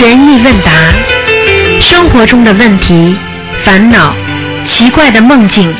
[0.00, 0.72] 悬疑问答，
[1.78, 3.14] 生活中的问题、
[3.62, 4.16] 烦恼、
[4.64, 5.70] 奇怪的梦境、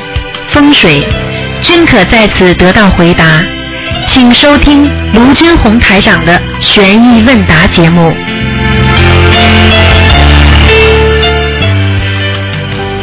[0.50, 1.02] 风水，
[1.62, 3.42] 均可在此得到回答。
[4.08, 8.14] 请收听卢军红台长的悬疑问答节目。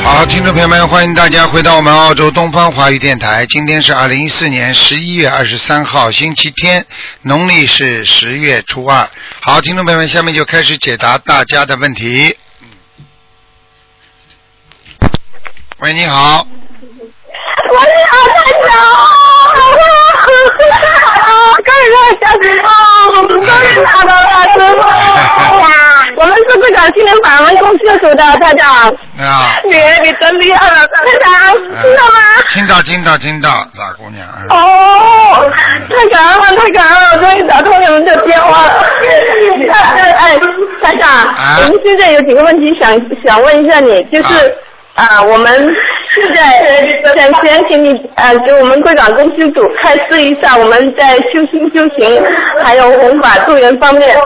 [0.03, 3.43] 好，听众朋友们，欢迎大家回到我们澳洲东方华语电台。
[3.47, 6.85] 今天是二零一四年十一月二十三号，星期天，
[7.23, 9.09] 农历是十月初二。
[9.49, 12.37] 好，听众朋友们，下面就开始解答大家的问题。
[15.79, 16.45] 喂，你好，
[17.69, 18.75] 我是好太长，
[21.67, 24.79] 终于让小师傅，终于拿到了师傅。
[26.15, 28.87] 我们是不港青年法门公司属的台长，
[29.19, 32.19] 啊，你你真厉害了，台长，听到吗？
[32.49, 35.51] 听到听到听到，大姑娘，啊哦，
[35.89, 38.83] 太感恩了，太感恩了，我终于打通你们的电话了。
[39.69, 40.39] 哎哎，
[40.81, 42.91] 台长，啊我们现在有几个问题想
[43.23, 44.55] 想问一下你，就是
[44.95, 45.71] 啊，我们
[46.17, 52.23] 现在想先请你呃给我们贵港公司组开示一下，我们在修心修行
[52.63, 54.17] 还有弘法助人方面。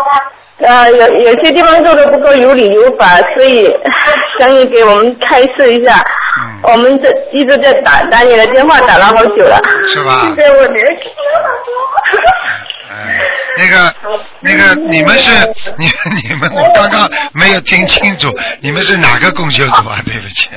[0.64, 3.76] 呃，有有些地方做的不够有理有法，所以
[4.40, 5.96] 想你给我们开示一下。
[5.96, 9.60] 嗯我们这一直在打打你的电话，打了好久了。
[9.88, 10.32] 是吧？
[10.36, 11.12] 对，我年轻
[12.92, 13.20] 哎，
[13.58, 13.96] 那个
[14.42, 15.32] 那个，你们是
[15.78, 15.90] 你
[16.22, 18.28] 你们，我刚刚没有听清楚，
[18.60, 20.02] 你们是哪个共修组啊？
[20.06, 20.50] 对不起。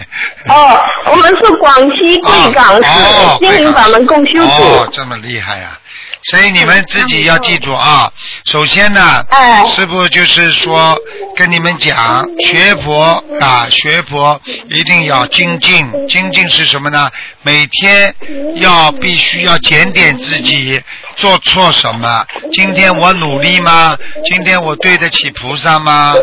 [0.49, 4.91] 哦，我们是广西贵港哦市心灵法门共修哦，组。
[4.91, 5.79] 这么厉害呀、
[6.25, 8.11] 所以你们自己要记住啊，
[8.47, 10.99] 首先呢，哎师傅就是说
[11.37, 17.11] 跟你们讲，学佛啊，学佛一定要精进，精进是什么呢？
[17.43, 18.15] 每天
[18.57, 20.81] 要必须要检点自己
[21.17, 23.97] 做错什么，今天我努力吗？
[24.25, 26.15] 今天我对得起菩萨吗？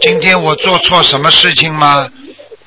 [0.00, 2.08] 今天我做错什么事情吗？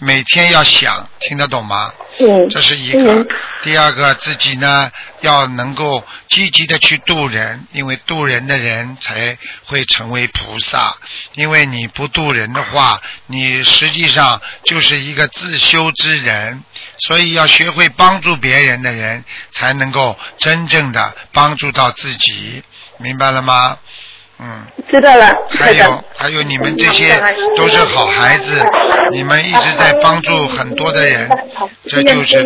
[0.04, 1.94] 每天要想，听得懂吗？
[2.20, 3.26] 嗯这是一个。
[3.64, 4.92] 第二个，自己呢
[5.22, 10.96] 要能够积极的去度人，因为度人的人才会成为菩萨。
[11.36, 16.64] 因为你不度人的话，你实际上就是一个自修之人。
[17.00, 22.62] 所以要学会帮助别人的人，才能够真正的帮助到自己，
[23.00, 23.78] 明白了吗？
[24.44, 24.64] 嗯。
[24.88, 26.04] 知道了，还有。
[26.16, 27.14] 还有，你们这些
[27.56, 28.62] 都是好孩子，
[29.12, 31.30] 你们一直在帮助很多的人，
[31.88, 32.38] 这就是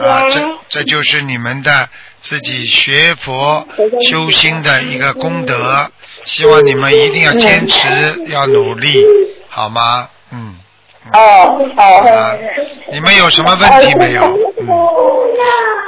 [0.00, 1.88] 啊，这这就是你们的
[2.20, 3.66] 自己学佛
[4.08, 5.88] 修心的一个功德。
[6.24, 7.86] 希望你们一定要坚持，
[8.30, 9.06] 要努力，
[9.48, 10.08] 好吗？
[10.32, 10.56] 嗯，
[11.12, 12.04] 哦好。
[12.90, 14.24] 你们有什么问题没有？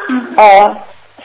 [0.09, 0.77] 嗯，哦，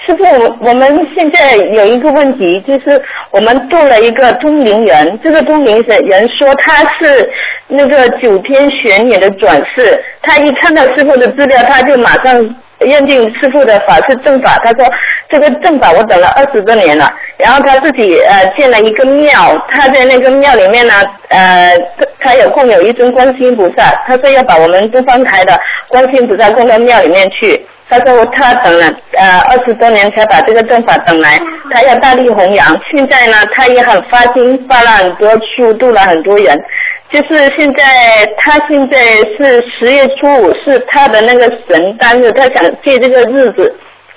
[0.06, 0.26] 师傅，
[0.60, 7.30] 我们现在有一个问题，就是我们度了一个通灵人，这个通灵人说他是
[7.70, 12.36] 那个九天玄女的转世，他一看到师傅的资料，他就马上
[12.80, 14.60] 认定师傅的法是正法。
[14.66, 14.86] 他说
[15.30, 20.94] 这个正法我等了二十多年了，然后他自己呃建了一个庙，他在那个庙里面呢，
[21.30, 21.74] 呃，
[22.20, 27.66] 他有供有一尊观世音菩萨，他说要把我们东方台的观世音菩萨供到庙里面去。
[28.00, 31.40] 他说他等了呃二十多年才把这个正法等来，
[31.72, 32.68] 他要大力弘扬。
[32.92, 36.58] 现在呢，他也很发心发了很多书，度了很多人。
[37.12, 37.86] 就是现在
[38.38, 38.98] 他现在
[39.38, 43.72] 是十月初五是他的那个神诞日，他想借这个日子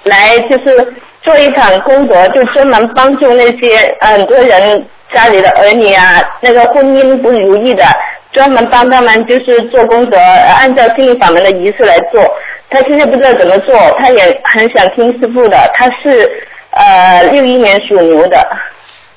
[0.05, 4.83] 来就是做一场功德，就专门帮助那些很多人
[5.13, 7.85] 家里的儿女啊，那个婚姻不如意的，
[8.33, 12.23] 专门帮他们就是做功德，按照心灵法门的仪式来做。
[12.71, 15.71] 他现在不知道怎么做，他也很想听师傅的。
[15.75, 16.29] 他是
[16.71, 18.45] 呃六一年属牛的，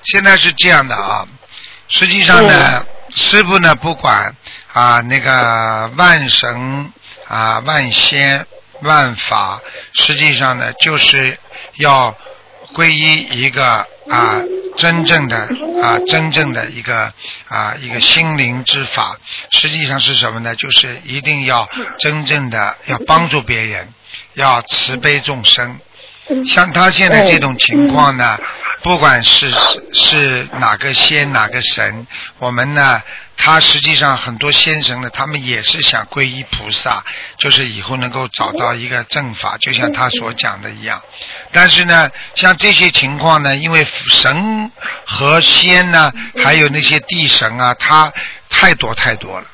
[0.03, 1.25] 现在是这样的啊，
[1.87, 4.33] 实际上呢，师傅呢不管
[4.71, 6.91] 啊那个万神
[7.27, 8.45] 啊万仙
[8.81, 9.59] 万法，
[9.93, 11.37] 实际上呢就是
[11.79, 12.15] 要
[12.73, 13.65] 皈依一个
[14.09, 14.41] 啊
[14.77, 15.37] 真正的
[15.81, 17.11] 啊真正的一个
[17.47, 19.17] 啊一个心灵之法，
[19.51, 20.55] 实际上是什么呢？
[20.55, 21.67] 就是一定要
[21.99, 23.93] 真正的要帮助别人，
[24.35, 25.79] 要慈悲众生。
[26.45, 28.39] 像他现在这种情况呢，
[28.83, 29.51] 不管是
[29.91, 32.05] 是哪个仙哪个神，
[32.37, 33.01] 我们呢，
[33.41, 37.05] 他实际上很多先生呢，他们也是想皈依菩萨，
[37.37, 41.01] 就是以后能够找到一个正法，就像他所讲的一样。
[41.53, 44.69] 但是呢，像这些情况呢，因为神
[45.05, 46.11] 和仙呢，
[46.43, 48.11] 还有那些地神啊，他
[48.49, 49.47] 太多太多了。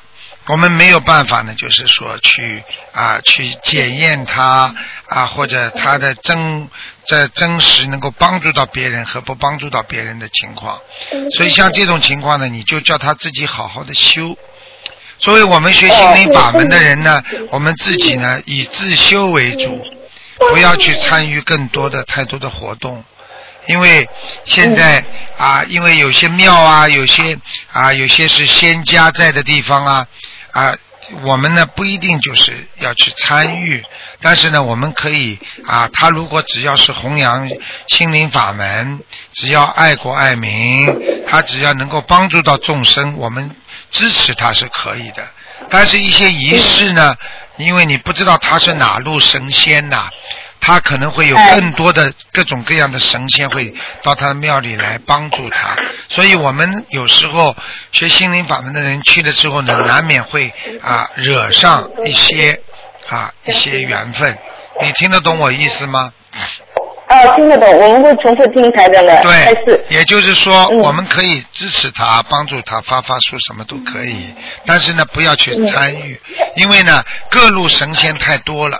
[0.48, 2.62] 我们没有办法呢，就是说去
[2.92, 4.74] 啊去检验他
[5.08, 6.68] 啊，或者他的真
[7.04, 10.78] 在真实能够帮助到别人和不帮助到别人的情况。
[11.36, 14.36] 所以像这种情况呢，你就叫他自己好好的修。
[15.18, 19.84] 作为我们学心灵法门的人呢，我们自己呢以自修为主，
[20.50, 23.02] 不要去参与更多的太多的活动。
[23.66, 24.08] 因为
[24.44, 25.04] 现在
[25.36, 27.36] 啊，因为有些庙啊，有些
[27.72, 30.06] 啊，有些是仙家在的地方啊，
[30.56, 30.74] 啊，
[31.22, 33.84] 我们呢不一定就是要去参与，
[34.22, 37.46] 但是呢，我们可以啊，他如果只要是弘扬
[37.88, 39.00] 心灵法门，
[39.34, 40.88] 只要爱国爱民，
[41.28, 43.54] 他只要能够帮助到众生，我们
[43.90, 45.22] 支持他是可以的。
[45.68, 47.14] 但是，一些仪式呢，
[47.58, 50.08] 因为你不知道他是哪路神仙呐。
[50.60, 53.72] 他可能会有更多的各种各样的神仙会
[54.02, 55.76] 到他的庙里来帮助他，
[56.08, 57.56] 所以我们有时候
[57.92, 62.60] 学心灵法门的人去了之后呢，难免会啊惹上一些
[63.08, 64.36] 啊一些缘分。
[64.82, 66.12] 你听得懂我意思吗？
[67.06, 69.22] 啊，听得懂，我们会重复听台的了。
[69.22, 74.34] 对，也就是说，我们可以支持他，帮助他发发书，什么都可以。
[74.64, 76.20] 但是呢，不要去参与，
[76.56, 78.78] 因为呢，各路神仙太多了，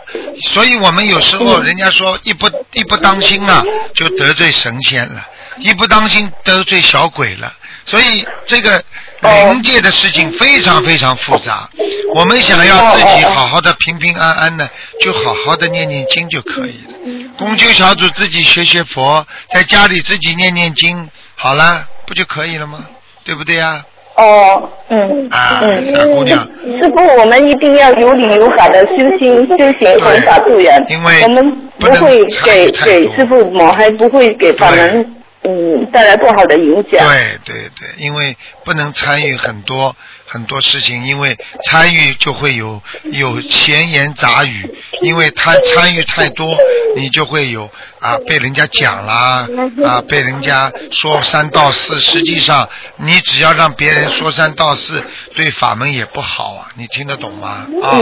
[0.52, 3.62] 所以我们有时候人家说一不一不当心啊，
[3.94, 5.24] 就得罪神仙了，
[5.58, 7.52] 一不当心得罪小鬼了。
[7.84, 8.82] 所以这个
[9.20, 11.70] 灵界的事情非常非常复杂。
[12.12, 14.68] 我们想要自己好好的平平安安的，
[15.00, 17.15] 就好好的念念经就可以了。
[17.38, 22.86] 公修小组自己学学佛，在家里自己念念经，好了，不就可以了吗？
[23.24, 23.84] 对不对呀？
[24.16, 25.60] 哦，嗯，啊，
[25.94, 26.38] 傻姑娘。
[26.64, 30.86] 师傅，我们一定要有理有法的修心修行，弘法度人。
[30.88, 35.14] 因为我们不会给给师傅抹黑，不会给法门。
[35.46, 37.06] 嗯，带来不好的影响。
[37.08, 39.94] 对对对，因为不能参与很多
[40.26, 42.82] 很多事情，因为参与就会有
[43.12, 44.68] 有闲言杂语，
[45.02, 46.56] 因为他参与太多，
[46.96, 47.70] 你就会有
[48.00, 49.46] 啊被人家讲啦
[49.84, 55.00] 啊被人家说三道四，实际上你只要让别人说三道四，
[55.36, 57.68] 对法门也不好啊，你听得懂吗？
[57.82, 57.94] 啊，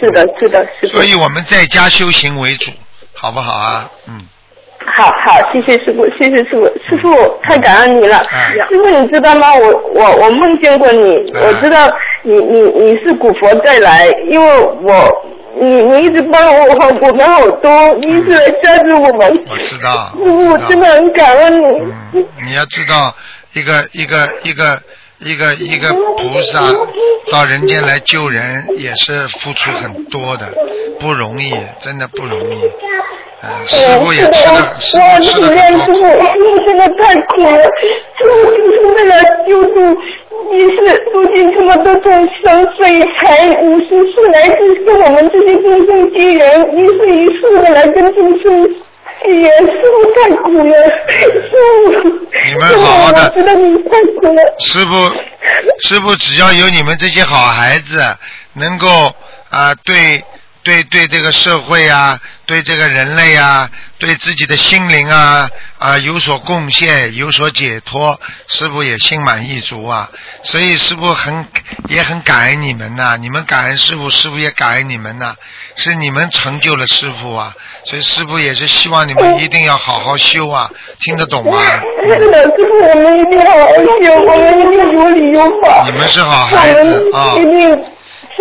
[0.00, 0.94] 是的，是的，是的。
[0.94, 2.70] 所以我们在家修行为主，
[3.12, 3.90] 好不好啊？
[4.06, 4.28] 嗯。
[4.86, 7.08] 好好，谢谢师傅，谢谢师傅，师傅
[7.42, 8.22] 太感恩你了。
[8.68, 9.54] 师傅，你知道吗？
[9.54, 11.86] 我我我梦见过你，我知道
[12.22, 15.26] 你你你是古佛再来，因为我
[15.60, 16.64] 你你一直帮我
[17.00, 19.44] 我们好多，你一直来加持我们。
[19.50, 20.12] 我知道。
[20.16, 21.92] 师傅真的很感恩你。
[22.14, 23.14] 嗯，你要知道，
[23.54, 24.78] 一个一个一个
[25.18, 26.60] 一个一个菩萨
[27.30, 30.46] 到人间来救人，也是付出很多的，
[31.00, 32.60] 不容易，真的不容易。
[33.66, 37.62] 师傅也吃了，师傅吃了师傅，师傅真的太苦了。
[38.18, 39.74] 师傅就是为了救助，
[40.50, 40.76] 你是
[41.12, 44.48] 度尽这么多众生，所以才五十岁来
[44.84, 48.74] 跟我们这些众生结缘，一世一世的来跟众生
[49.22, 49.50] 结缘。
[49.50, 50.72] 师傅太苦了，
[51.08, 52.08] 师傅。
[52.44, 53.30] 你们好好的。
[53.30, 54.40] 知道你太苦了。
[54.58, 55.10] 师傅，
[55.88, 58.16] 师傅只要有你们这些好孩子，
[58.54, 59.12] 能够
[59.50, 60.24] 啊对。
[60.66, 65.48] 对对，这个社会啊，对这个人类啊，对自己的心灵啊
[65.78, 70.10] 啊有所贡献，有所解脱，师傅也心满意足啊。
[70.42, 71.46] 所以师傅很
[71.88, 75.36] 也很感恩你们呐，你们感恩师傅，师傅也感恩你们呐，
[75.76, 77.54] 是你们成就了师傅啊。
[77.84, 80.68] 所以师傅也是希望你们一定要好好修啊，
[80.98, 81.62] 听得懂吗？
[82.08, 83.68] 是的，师傅，我们一定好好
[84.02, 85.84] 修，我们一定有理有法。
[85.86, 87.36] 你们是好孩子啊。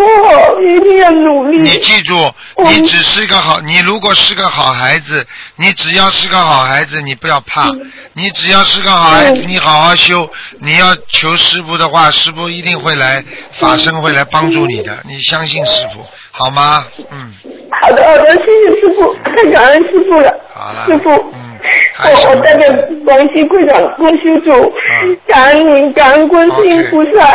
[0.03, 1.57] 我一定要努力。
[1.59, 5.25] 你记住，你只是一个好，你如果是个好孩子，
[5.55, 7.67] 你只要是个好孩子，你不要怕。
[8.13, 10.29] 你只要是个好孩子，你好好修。
[10.59, 13.23] 你要求师傅的话，师傅一定会来，
[13.53, 14.97] 法身会来帮助你的。
[15.05, 16.85] 你相信师傅，好吗？
[17.11, 17.33] 嗯。
[17.81, 20.33] 好的，好的，谢谢师傅，太感恩师傅了。
[20.53, 20.85] 好了。
[20.85, 21.33] 师傅。
[22.03, 22.13] 嗯。
[22.13, 22.69] 我我代表
[23.05, 24.73] 广西会长郭修主，
[25.27, 27.25] 感恩您，感恩观世音菩萨，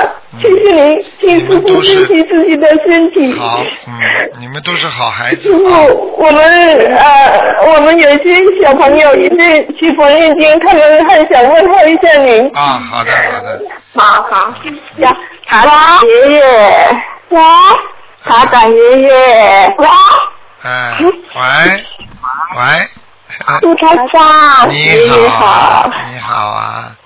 [0.40, 3.32] 谢谢您，请师傅珍惜自己的身体。
[3.38, 3.92] 好，嗯，
[4.38, 5.42] 你们都是好孩子。
[5.42, 5.62] 师傅，
[6.18, 6.42] 我们
[6.96, 12.46] 呃，我们有些小朋友也是去佛念经，他们还想问候一下您。
[12.54, 13.60] 啊，好的，好的。
[13.92, 14.54] 好好，
[14.98, 16.42] 呀，茶长爷爷，
[17.30, 17.40] 喂，
[18.24, 19.08] 茶长爷爷，
[19.78, 19.88] 喂，
[20.62, 21.10] 哎，喂，
[22.56, 22.60] 喂。
[23.60, 26.96] 杜台长，你好，你好啊，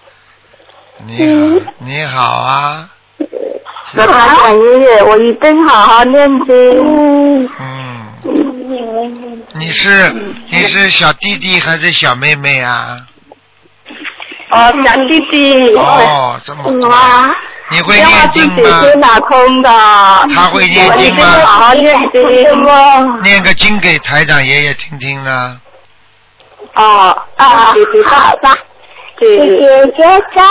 [1.07, 2.89] 你好，你好啊。
[3.97, 7.51] 台长爷爷，我一定好好念经。
[7.59, 8.07] 嗯。
[9.53, 10.11] 你是
[10.51, 13.01] 你是小弟弟还是小妹妹啊？
[14.51, 15.75] 哦，小弟弟。
[15.77, 16.65] 哦，这么。
[17.71, 18.83] 你会电话是念经吗？
[19.01, 19.71] 打通的。
[20.35, 21.67] 他会念经吗我好吗？
[21.67, 23.23] 好念经。
[23.23, 25.61] 念个经给台长爷爷听听呢。
[26.75, 27.75] 哦啊，
[28.07, 28.57] 好吧。
[29.19, 30.03] 姐姐姐
[30.35, 30.43] 叫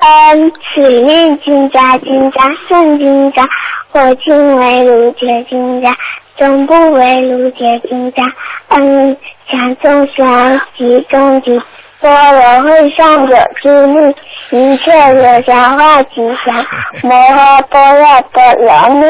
[0.00, 3.46] 恩慈念金家金家圣经家，
[3.92, 5.96] 我今为卢姐金家，
[6.36, 8.22] 终不为卢姐金家。
[8.68, 9.16] 嗯
[9.48, 11.50] 想众生集中集，
[12.00, 14.14] 般若会上者之力，
[14.50, 16.64] 一切有想化吉祥，
[17.02, 19.06] 摩诃般若波罗蜜。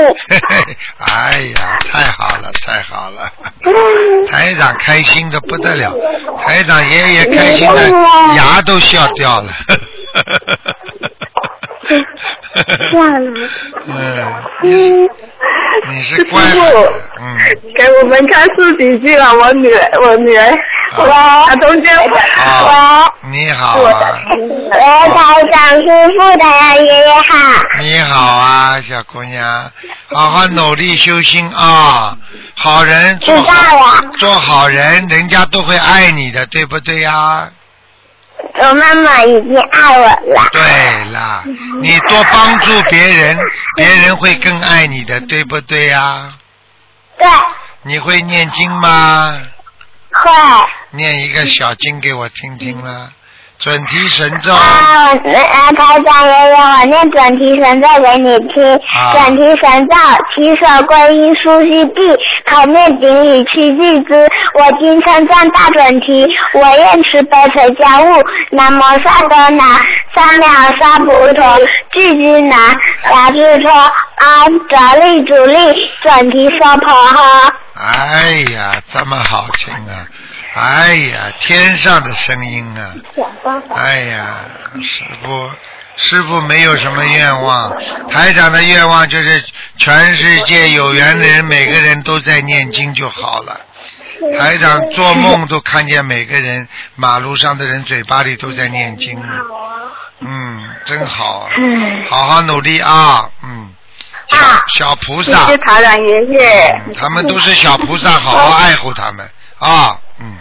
[0.98, 3.30] 哎呀，太好了，太好了！
[4.30, 5.92] 台长开心的不得了，
[6.38, 7.90] 台长爷爷开心的
[8.36, 9.52] 牙都笑掉了。
[12.92, 13.50] 笑了。
[13.86, 13.92] 嗯，
[14.62, 15.08] 你
[15.88, 16.40] 你是乖。
[16.40, 17.36] 孩子，嗯，
[17.76, 20.36] 给我们看视频去了，我女儿，我女。
[20.36, 20.58] 儿，
[20.98, 21.06] 我
[21.48, 23.90] 打通电话，啊，你好啊，
[24.70, 27.62] 我台长师傅的爷爷好。
[27.80, 29.70] 你好啊，小姑娘，
[30.12, 32.16] 好好努力修心啊，
[32.54, 37.48] 好人做道好了，做好人，人家都会爱你的，对不对呀？
[38.54, 40.48] 我妈妈已经爱我了。
[40.52, 41.42] 对啦，
[41.80, 43.38] 你多帮助别人，
[43.76, 46.32] 别人会更爱你的，对不对呀？
[47.18, 47.28] 对，
[47.82, 49.40] 你会念经吗？
[50.12, 50.30] 会。
[50.90, 53.10] 念一个小经给我听听啦，
[53.58, 54.52] 准提神咒。
[54.52, 58.74] 啊，我呃，台长爷爷，我念准提神咒给你听。
[58.74, 59.96] 啊准提神咒，
[60.34, 62.00] 起手归一，梳须毕，
[62.50, 64.28] 口面顶礼，七句之。
[64.58, 68.22] 我今称赞大准提，我愿慈悲垂交物。
[68.50, 69.64] 南无萨多那，
[70.14, 71.40] 三藐三菩提，
[71.92, 72.58] 句句难，
[73.10, 73.72] 牙智错，
[74.16, 77.52] 安则利主力，准提娑婆诃。
[77.74, 80.06] 哎呀，这么好听啊！
[80.56, 82.94] 哎呀，天上的声音啊！
[83.74, 84.36] 哎呀，
[84.82, 85.50] 师傅，
[85.96, 87.76] 师傅没有什么愿望，
[88.08, 89.44] 台长的愿望就是
[89.76, 93.60] 全世界有缘的人，每个人都在念经就好了。
[94.38, 99.22] 台长做梦都看见每个人马路上的人嘴巴里都在念经，
[100.20, 102.04] 嗯，真好，嗯。
[102.08, 103.74] 好好努力啊，嗯，
[104.28, 104.38] 小
[104.78, 106.70] 小菩萨，谢台长爷爷。
[106.86, 109.28] 嗯他们都是小菩萨，好好爱护他们。
[109.58, 110.36] 啊，嗯，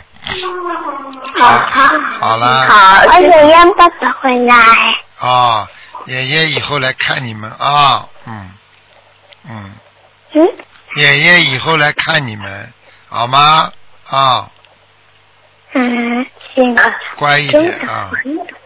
[1.37, 1.99] 好好。
[2.19, 2.65] 好了。
[2.67, 4.55] 好，我也让爸爸回来。
[5.19, 5.67] 啊，
[6.05, 8.51] 爷爷以后来看你们啊，嗯，
[9.49, 9.71] 嗯，
[10.33, 10.47] 嗯。
[10.97, 12.73] 爷爷以后来看你们，
[13.09, 13.71] 好吗？
[14.09, 14.49] 啊，
[15.73, 16.75] 嗯，行。
[17.17, 18.11] 乖一点啊，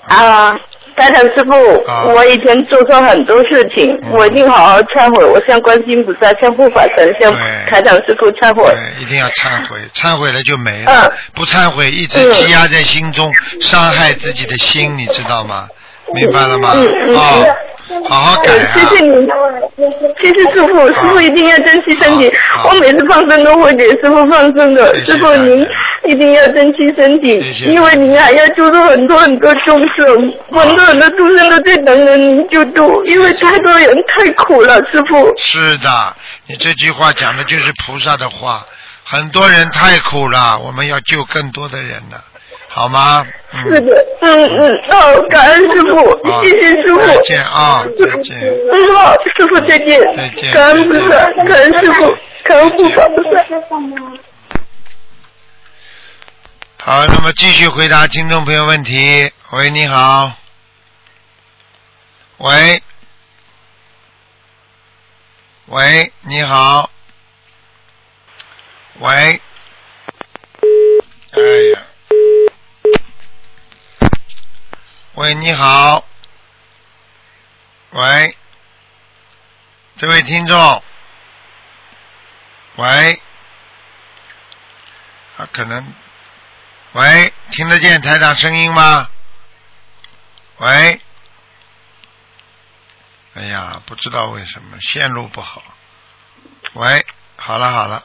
[0.08, 0.54] 啊，
[1.00, 5.24] 台长师傅，啊我以前做错很多事情，嗯我一定好好忏悔。
[5.24, 8.64] 我向观世音菩萨、向护法神、向对台长师傅忏悔。
[8.74, 15.68] 对，一定要忏悔， 忏悔了就没了，嗯不忏悔一直积压在心中，伤害自己的心，你知道吗？
[16.14, 16.70] 明白了吗？
[16.70, 17.46] 啊，
[18.08, 18.68] 好好改啊！
[18.74, 19.28] 谢谢你，
[20.20, 22.32] 谢谢师傅，师傅一定要珍惜身体。
[22.66, 25.68] 我每次放生都会给师傅放生的，师傅您
[26.06, 35.34] 一定要珍惜身体因为您还要救助很多很多众生，很多很多众生都在等着您救度，因为太多人太苦了，师傅。
[35.38, 36.16] 是的，
[36.48, 38.66] 你这句话讲的就是菩萨的话。
[39.12, 42.24] 很多人太苦了，我们要救更多的人了，
[42.70, 43.26] 好吗？
[43.52, 43.64] 嗯。
[43.66, 47.00] 是的，嗯嗯，哦，感恩师傅，好谢谢师傅。
[47.02, 48.38] 再见啊，再见。
[48.72, 50.00] 嗯，好，师傅再见。
[50.16, 52.98] 再见感恩菩萨，感恩师傅，感恩菩萨。
[56.82, 59.32] 好，那么继续回答听众朋友问题。
[59.52, 60.32] 喂，你好。
[62.38, 62.82] 喂，
[65.66, 66.90] 喂，你好。
[69.00, 69.10] 喂，
[71.32, 71.42] 哎
[71.74, 71.82] 呀，
[75.20, 76.06] 喂，你好。
[77.90, 78.38] 喂，
[79.98, 80.84] 这位听众。
[82.78, 83.22] 喂，
[85.36, 85.94] 啊，可能
[86.94, 89.10] 喂，听得见台长声音吗？
[90.60, 91.02] 喂，
[93.34, 95.62] 哎呀，不知道为什么线路不好。
[96.76, 98.02] 喂，好了好了，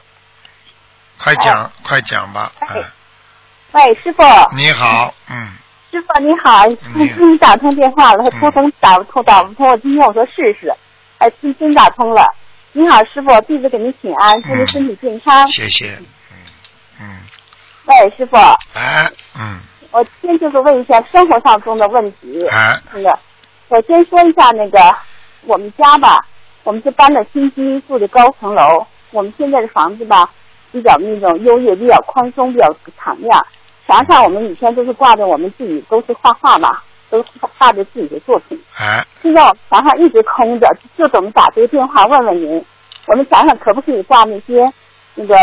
[1.19, 2.51] 快讲、快讲吧。
[2.59, 2.85] 嗯，
[3.71, 4.21] 喂，师傅，
[4.53, 5.57] 你好，嗯，
[5.95, 10.69] 师傅你好，你终于打通电话了，嗯突通打不通，打不通，我今天我说试试，
[11.19, 12.21] 哎，真真打通了。
[12.73, 15.47] 你好，师傅，弟子给您请安，祝您身体健康。
[15.47, 15.97] 谢谢，
[16.29, 16.35] 嗯
[16.99, 17.17] 嗯，
[17.85, 18.35] 喂，师傅，
[18.73, 19.09] 哎，
[19.39, 19.61] 嗯
[19.91, 22.45] 我先就是问一下生活上中的问题。
[22.49, 23.17] 哎，那个，
[23.69, 24.77] 我先说一下那个
[25.45, 26.19] 我们家吧，
[26.65, 28.85] 我们是搬了新居，住的高层楼。
[29.11, 30.29] 我们现在的房子吧，
[30.73, 33.47] 比较那种优越，比较宽松，比较敞亮。
[33.87, 38.59] 墙上我们以前都是挂着我们自己都是画画嘛，都是画着自己的作品。
[38.77, 42.65] 哎，现在墙上一直空着，就等打这个电话问问您，
[43.07, 44.71] 我们墙上可不可以挂那些
[45.13, 45.35] 那个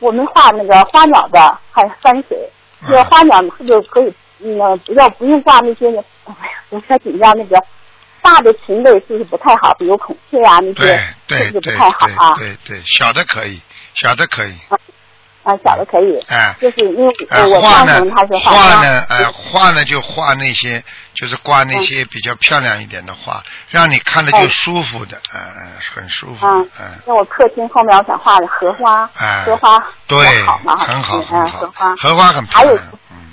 [0.00, 2.38] 我们画那个花鸟的，还有山水，
[2.86, 4.12] 这个花鸟是不是可以？
[4.44, 6.02] 那个不要不用挂那些，哎呀，
[6.70, 7.32] 有点紧张。
[7.36, 7.56] 那个
[8.20, 9.72] 大的禽类是不是不太好？
[9.74, 10.98] 比如孔雀啊那些，
[11.28, 12.34] 对是不是对不太好啊？
[12.36, 13.60] 对对对，小的可以，
[13.94, 14.54] 小的可以，
[15.42, 16.54] 啊，小的可以，哎。
[16.60, 20.82] 就是因为呃，我画呢他是，画花呢，呃，画呢就画那些，
[21.14, 32.78] 就是挂那些比较漂亮一点的画，让你看着就哎舒服的，嗯、嗯，很舒服，嗯嗯，那我客厅后面我想画的荷花，哎荷花对多好嘛，，很好，嗯很好荷花，，荷花很漂还有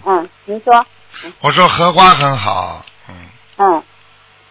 [0.05, 0.85] 嗯，您说，
[1.41, 3.15] 我说荷花很好，嗯，
[3.57, 3.83] 嗯，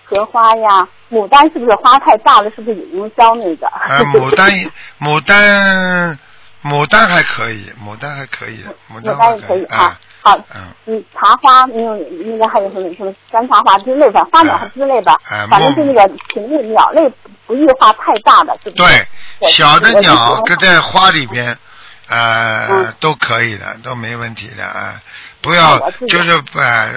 [0.04, 2.50] 荷花呀，牡丹是不是花太大了？
[2.54, 3.66] 是不是也用浇那个？
[3.66, 4.50] 呃，牡丹，
[5.00, 6.18] 牡丹，
[6.62, 10.00] 牡丹还可以，牡丹还可以，牡丹也可以啊啊，。
[10.20, 17.08] 好，嗯，嗯，茶花，那个那个还有什么什么山茶花之类的，花鸟之类的哎，反正是那个禽类鸟类
[17.46, 18.56] 不宜画太大的？
[18.72, 19.06] 对，
[19.52, 21.56] 小的鸟搁在花里边，
[22.08, 25.00] 呃，嗯都可以的，都没问题的啊。
[25.40, 26.92] 不要就是呃，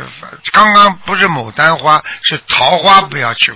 [0.52, 3.54] 刚刚不是牡丹花，是桃花，不要去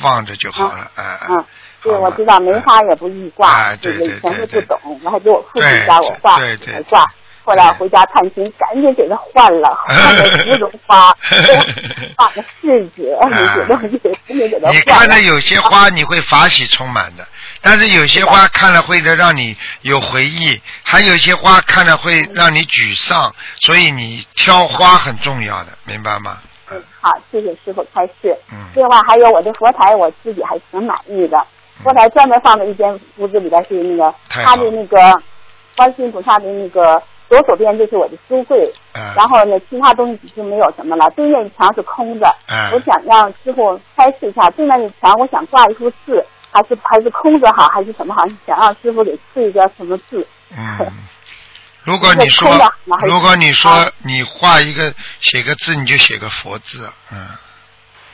[0.00, 1.44] 放着就好了，啊啊。
[1.84, 7.04] 嗯，对，我知道梅花也不易挂哎，对这个以前对对是不懂，然后给我父亲对家我挂对对才挂，
[7.44, 11.08] 后来回家探亲，赶紧给他换了，换了 芙蓉花，
[12.16, 15.20] 画个柿子，你觉得也赶紧给他你看着。
[15.22, 17.26] 有些花你会法喜充满的，
[17.62, 26.38] 但是有些花看了会让你有回忆，还有一些花看了会让你沮丧，所以你挑花很重要的，明白吗？
[26.70, 28.36] 嗯，好，谢谢师傅开示。
[28.52, 31.42] 嗯另外还有我的佛台，我自己还挺满意的。
[31.82, 34.98] 佛台专门放在一间屋子里边是那个他的那个
[35.76, 42.34] 观世音菩萨的那个左手边就是我的书柜，嗯然后呢其他东西就没有什么了，对面一墙是空的。
[42.48, 48.26] 嗯我想让师傅开示一下，对面的墙我想挂一幅字，还是还是空着好，还是什么好？
[48.46, 50.26] 想让师傅给赐一个什么字？
[50.56, 50.86] 嗯，
[51.84, 52.48] 如果你说
[53.02, 57.28] 如果你说啊你画一个写个字，你就写个佛字，嗯，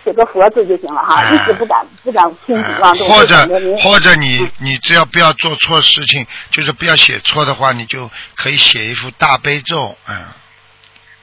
[0.04, 10.17] 写个佛字就行了哈，哎一直不敢不敢轻举妄动，或者或者你嗯你只要不要做错事情，就是不要写错的话，你就可以写一幅大悲咒，嗯，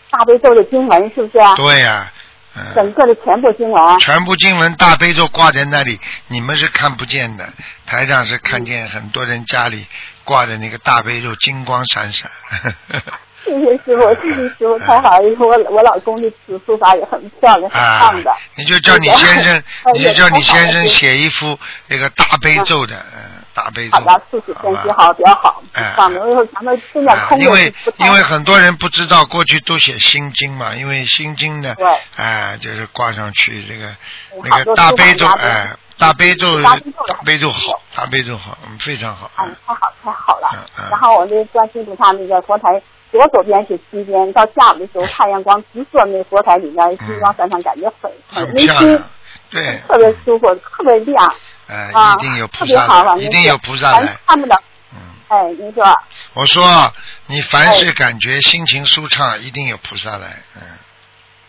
[0.10, 1.56] 大悲咒的经文是不是啊？
[1.56, 2.12] 对呀、
[2.56, 4.00] 嗯，整个的全部经文。
[4.00, 7.48] 全部经文大悲咒挂在那里，你们是看不见的，
[7.86, 9.86] 台上是看见很多人家里
[10.24, 12.30] 挂着那个大悲咒，金光闪闪。
[13.43, 15.23] 谢谢师傅，谢谢师傅，太好了！
[15.39, 23.97] 我我老公的字书法也很漂亮，很啊棒的。，你就叫你先生， 哎你就叫你先生写一幅那个大悲咒的，嗯，大悲咒。
[23.97, 26.19] 好的，素质天气好比较好，哎棒的。
[26.30, 33.88] 因为咱们现在啊空因为因为很多人不知道，过去都写心经嘛，因为心经呢，对哎，就是挂上去这个
[34.34, 36.75] 嗯那个大悲咒，哎，大悲咒，大
[37.25, 40.89] 悲咒好，大悲咒好，嗯，非常好，嗯，太好太好了嗯嗯。
[40.91, 49.00] 然后我就专心读他那个佛台左手边是西边，到下午的时候太阳光直射那佛台里面，金光闪闪，感觉很很很温馨，，
[49.50, 51.36] 对，特别舒服，特别亮
[51.67, 54.62] 哎，啊，一定有菩萨，来，一定有菩萨咱来，看不到。
[54.93, 55.00] 嗯。
[55.28, 55.86] 哎，您说。
[56.34, 56.63] 我说
[57.28, 60.62] 你凡哎是感觉心情舒畅，一定有菩萨来，嗯。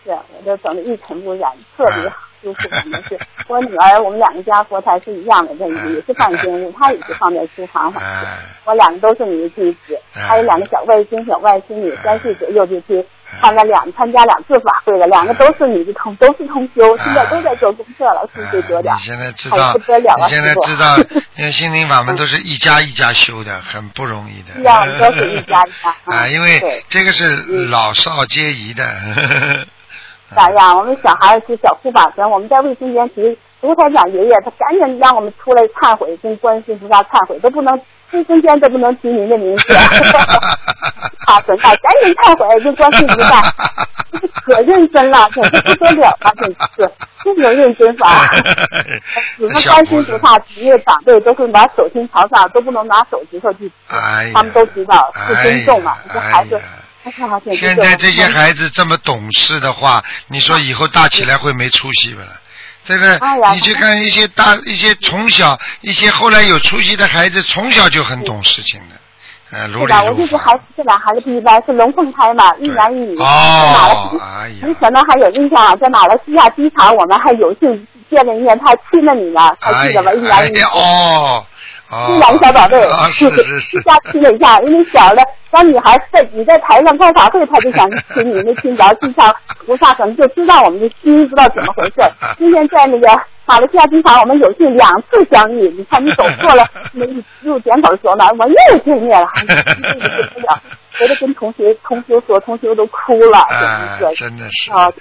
[0.03, 2.11] 是，我都整的一尘不染，特别
[2.43, 2.69] 舒服。
[2.69, 8.03] 反正是我女儿，我们两个家佛台是一样的位置，也是放进屋， 她也是放在书房上。
[8.03, 12.97] 哎我两个都是你的弟子，哎还有两个小外孙、小外孙女，三岁左右就去
[13.29, 20.95] 哎参加两参加两次法会了，两个都是你的同，都是同修，现在都在做功课了，四岁多点现在知哎道，不得了了你现在知道，
[21.35, 24.61] 因为心灵法门都是一家一家修的，很不容易的。
[24.61, 28.85] 是啊都是一家一家 啊，嗯因为这个是嗯老少皆宜的。
[30.35, 30.77] 咋样？
[30.77, 37.73] 我们小孩是小护法神，我们在卫生间提卢台长爷爷，他赶紧让我们出来忏悔，跟观世菩萨忏悔，都不能
[38.11, 39.73] 卫生间都不能提您的名字。
[39.73, 43.41] 啊，神啊，赶紧忏悔，跟观世菩萨，
[44.11, 46.31] 这是可认真了，简直不得了啊！
[46.37, 46.91] 真是，
[47.23, 48.29] 这种认真法。
[49.37, 55.95] 你们观世菩萨职业长辈都会拿手心朝上，都不能拿手指头去，哎他们都知道是尊重嘛。
[56.13, 56.59] 这孩子
[57.55, 62.27] 现在这些孩子这么懂事的话，你说以后大起来会没出息不啦？
[62.85, 63.17] 这个
[63.53, 70.57] 你去看一些大一些从小一些后来有出息的孩子，从小就很懂事情的，呃，如理是的，我如法这些孩。
[70.57, 73.15] 子这俩孩子不一般，是龙凤胎嘛，一男一女。
[73.19, 80.11] 哦哎呀你，可能还有印象啊，在马来西亚机场，我们还有幸见了一面，他还亲了你呢，还记得吗？
[80.13, 80.61] 一男一女。
[80.61, 81.45] 哦
[81.93, 89.33] 哦亲两个小宝贝，啊是是是一下亲了一下，因为小的小女孩在你在台上开法会，她就想亲你，没亲着，就像
[89.65, 92.01] 菩萨可能就知道我们的心，知道怎么回事。
[92.39, 93.07] 今天在那个
[93.45, 97.05] 马来西亚机场，我们有幸两次相遇，你看你走错了，那
[97.41, 100.61] 入检口的时候呢，我又见面了，哎呀这个不得了。
[100.99, 104.71] 回头跟同学同学说，同学都哭了，啊真的，是。
[104.71, 104.91] 啊，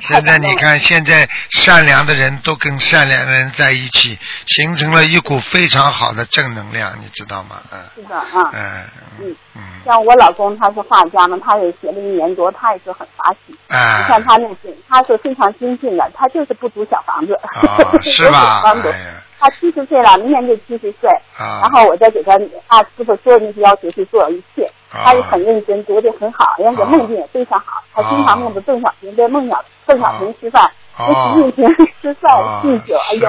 [0.00, 7.56] 现在你看，现在善良的人都跟善良的人在一起，形成了一股非常好的正能量，你知道吗？
[7.72, 8.50] 嗯是的啊。
[8.52, 8.84] 嗯
[9.20, 13.38] 嗯嗯像我老公他是画家嘛，他也学了一年多，他也是很发喜。
[13.48, 14.56] 你看啊他那个，
[14.88, 18.60] 他是非常精进的，他就是不租小房子，啊， 是吧？
[18.62, 19.04] 房子哎呀
[19.40, 21.08] 他七十岁了，明年就七十岁。
[21.38, 22.32] 啊然后我再给他
[22.66, 27.82] 按师傅说的那些要求去做一切，啊他也很认真，读的很好，而且梦境也非常好。
[27.92, 33.28] 他经常梦着邓小平跟孟小邓小平吃饭，跟习近平吃饭啊敬酒，哎呦，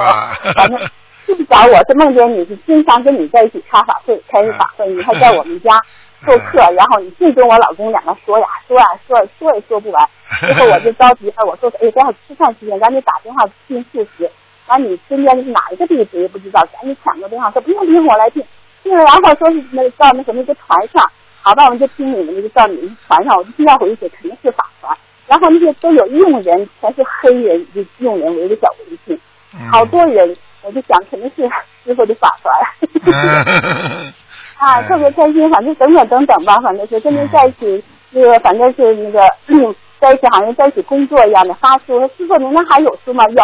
[0.53, 0.79] 反正
[1.25, 5.79] 最早我是梦见你是经常跟你在一起开法会，开法会， 你还在我们家。
[6.21, 10.09] 做客， 然后你净跟我老公两个说呀说呀说说也说不完，
[10.41, 14.29] 最后我就着急了，我说哎，正好吃饭时间，赶紧打电话订素食。
[14.67, 18.43] 完你身边是哪一个地址也不知道，赶紧抢个电话说不用不用，我来订。
[18.83, 21.09] 订了，然后说是那个到那什么一个船上，
[21.41, 24.95] 好吧，我们就听你们那个到你们船上，我就听到回去肯定是法船。
[25.27, 29.19] 然后那些都有佣人，全是黑人，就佣人围着小围巾，
[29.53, 31.47] 嗯好多人，我就想肯定是
[31.85, 32.53] 师傅的法船。
[33.05, 34.13] 嗯
[34.57, 43.23] 啊，特别开心，反正等等等等吧，反正是跟您在一起，那个反正是那个嗯， 在一起好像在一起工作一样的发说师傅，您那还有书吗？
[43.29, 43.43] 有。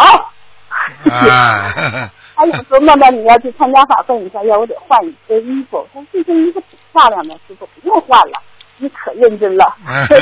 [1.11, 8.41] 啊， 还有时候慢慢你要去参加法会，你说要我得换一身衣服，他说这身衣服挺漂亮的，师傅不用换了，
[8.77, 9.75] 你可认真了。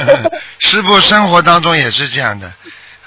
[0.60, 2.52] 师傅生活当中也是这样的，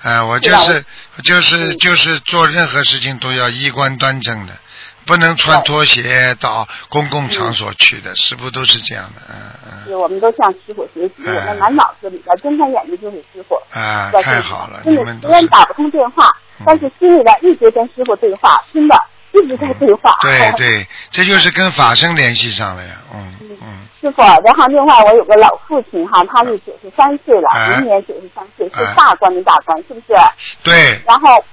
[0.02, 0.84] 啊，我就是
[1.22, 4.52] 就是就是做任何事情都要衣冠端正的，
[5.06, 13.56] 不能穿拖鞋到公共场所去的，师傅都是这样的，嗯是，我们都向师傅学习，我们满脑子里边睁开眼睛就是师傅。
[13.74, 16.28] 嗯，啊，在太好了，你们虽然打不通电话，
[16.64, 18.96] 但是心里边一直跟师傅对话，真的
[19.32, 20.16] 一直在对话。
[20.22, 27.76] 对对，这就是跟法身联系上了呀，嗯嗯，师傅，然后另外我有个老父亲哈，他是九十三岁了，哎。
[27.76, 28.92] 明年九十三岁，是哎。
[28.96, 30.18] 大官的大官，是不是？
[30.64, 31.44] 对，然后，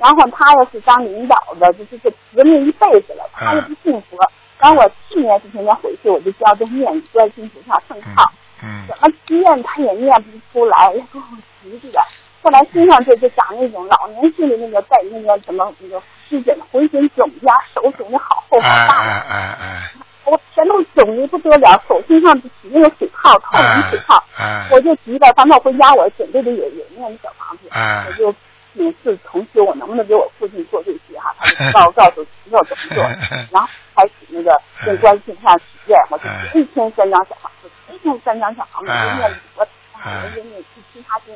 [0.00, 4.18] 然后他要是当领导的，就是这革命一辈子了，他又不信佛。
[4.58, 8.32] 然后我去年是天天回去，我就教他念观世音菩萨圣号，
[8.62, 8.86] 嗯。
[8.88, 11.22] 怎么念他也念不出来，也给我
[11.62, 12.00] 急的。
[12.42, 18.98] 后来身上就就长那种老年性的那个带那个什么那个湿疹，浑身肿呀，手肿的好厚好哎大。
[18.98, 19.92] 哎哎哎
[20.24, 24.68] 我全都肿的不得了，手心上起那个水泡，透明水泡，哎。
[24.70, 28.04] 我就急得，反正我回家我准备的有有那样的小房子，哎。
[28.06, 28.34] 我就
[28.74, 31.34] 请示同学，我能不能给我父亲做这些哈？
[31.38, 33.02] 他就告 告诉要怎么做，
[33.50, 36.24] 然后开始那个跟关系上许愿，我就
[36.58, 41.34] 一天三张小房子，一天三张小房子，我念我我就念去其他经，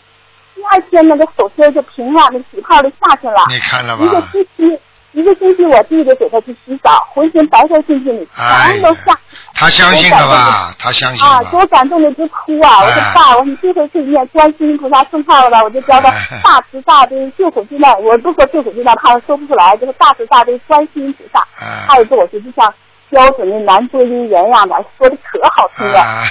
[0.54, 4.28] 第二天那个手心就平了，那个水泡就下去了，你看了一个吧？
[4.32, 4.80] 星期，
[5.14, 9.18] 一个星期我弟弟给他去洗澡，浑身白白净净的，哎全都下。
[9.54, 10.74] 他相信了吧？
[10.78, 12.80] 他相信啊，了给我感动的直哭啊！
[12.82, 15.62] 我说哎爸，我说你这回去念观世音菩萨圣号了吧？
[15.62, 21.38] 我就教他哎大慈大悲救苦救难，我不说救苦救难，他说不出来，就是大慈大悲观世音菩萨。
[21.62, 22.74] 哎他也跟我说，就像
[23.10, 26.00] 标准的男播音员一样的，说的可好听了。
[26.00, 26.24] 啊，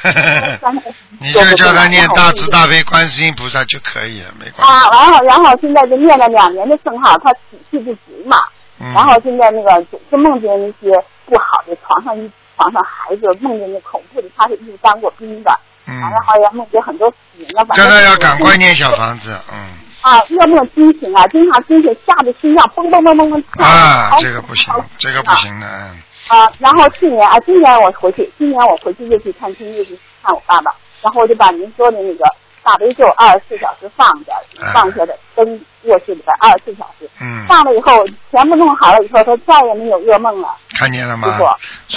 [1.22, 4.90] 你就叫他念大慈大悲观世音菩萨就可以了，没关系啊，系。
[4.92, 8.38] 然后然后现在就念了两年的圣号，他体气不足嘛，
[8.84, 8.94] 嗯。
[8.94, 10.94] 然后现在那个总是梦见那些
[11.26, 19.58] 不好的床上一床上孩子，梦见那恐怖的，他是又当过兵的，嗯，然后也梦见很多死人了，反正叫他要赶快念小房子，嗯，
[20.02, 23.66] 啊，噩梦惊醒啊，经常惊醒，吓得心脏嘣嘣嘣嘣嘣跳。
[23.66, 32.26] 啊，这个不行，这个不行的，嗯，啊，然后去年啊，今年我回去，今年我回去又去探亲，又去看我爸爸，然后我就把您说的那个
[32.64, 34.32] 大悲咒二十四小时放着，
[34.74, 35.46] 放下的灯
[35.84, 37.92] 卧室里边二十四小时，嗯，放了以后
[38.32, 40.48] 全部弄好了以后，他再也没有噩梦了。
[40.80, 41.28] 看见了吗？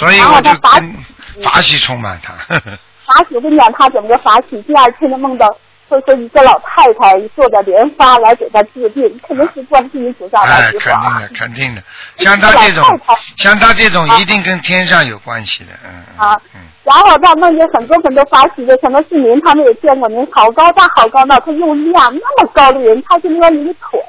[0.01, 0.95] 然后我就他法跟
[1.43, 2.33] 法喜充满他，
[3.05, 4.61] 法喜，我跟你讲，他怎么个法喜？
[4.63, 5.47] 第二天就梦到
[5.87, 10.71] 会说一个老太太坐在莲花来给他治病，肯定是观世音菩萨来哎。
[10.79, 11.83] 肯定的， 肯定的，
[12.17, 12.83] 像他这种，
[13.37, 23.99] 像他这种一定跟天上有关系的，嗯啊嗯然后他梦见很多很多法喜的，可能是您，他们也见过您，好高大，好高大，他又亮那么高的人，他就摸你的腿，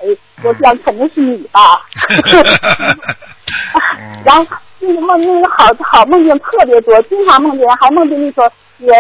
[0.45, 1.81] 我想肯定是你吧。
[3.99, 4.47] 嗯然后
[4.81, 8.93] 那个梦那个好好梦见特别多，经常梦见，还梦见那个也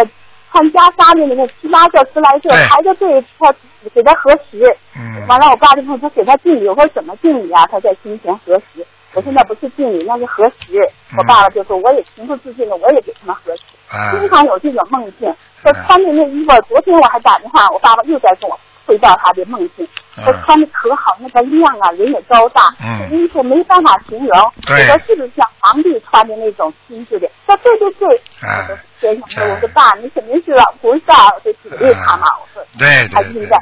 [0.51, 3.55] 穿袈裟的那个七八个十来个对排着队，他
[3.95, 4.77] 给他核实。
[4.97, 7.67] 嗯完了，我爸就问他给他敬礼，我说怎么敬礼啊？
[7.67, 8.85] 他在胸前核实。
[9.15, 10.79] 我现在不是敬礼，那是核实。
[11.17, 13.63] 我嗯爸爸就说，我也情不自禁的，我也给他们核实。
[13.91, 15.33] 啊，经常有这种梦境，
[15.63, 18.59] 说嗯穿的那衣服，昨天我还打电话，我爸爸又在跟我
[18.89, 19.87] 汇报他的梦境，
[20.25, 22.75] 说嗯穿的可好，那个亮啊，人也高大，
[23.13, 24.81] 衣服没办法形容，对。
[24.81, 27.29] 我说是不是像皇帝穿的那种精致的？
[27.45, 33.57] 说对对对，啊我说先生说，我说爸，你肯定是老菩萨，我就鼓励他嘛，我说对对对他现在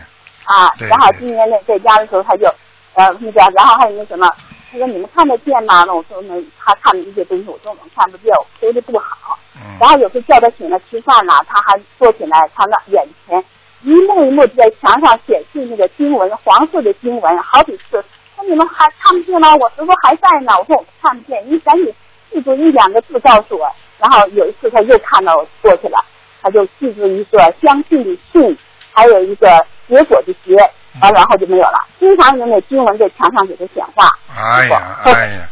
[0.45, 2.47] 啊，然后今年呢在家的时候他就
[2.95, 4.31] 呃那个，然后还有那什么，
[4.71, 5.83] 他说你们看得见吗？
[5.85, 9.37] 那我说那，他看的一些东西我都能看不见，我说的不好。
[9.57, 9.77] 嗯。
[9.81, 13.45] 然后有时候叫他醒来吃饭了，他还坐起来，他那眼前
[13.87, 18.05] 一幕一幕在墙上显示那个经文，黄色的经文，好几次。
[18.35, 19.55] 说你们还看不见吗？
[19.55, 20.53] 我师傅还在呢。
[20.59, 21.95] 我说我看不见，你赶紧
[22.33, 23.71] 记住一两个字告诉我。
[24.01, 26.05] 然后有一次他又看到我过去了，
[26.43, 28.59] 他就记住一个相信的信，
[28.93, 30.57] 还有一个结果的结，
[31.01, 31.79] 完然后就没有了。
[32.01, 34.11] 经常有那经文在墙上给他显化。
[34.37, 35.49] 哎呀 哎呀，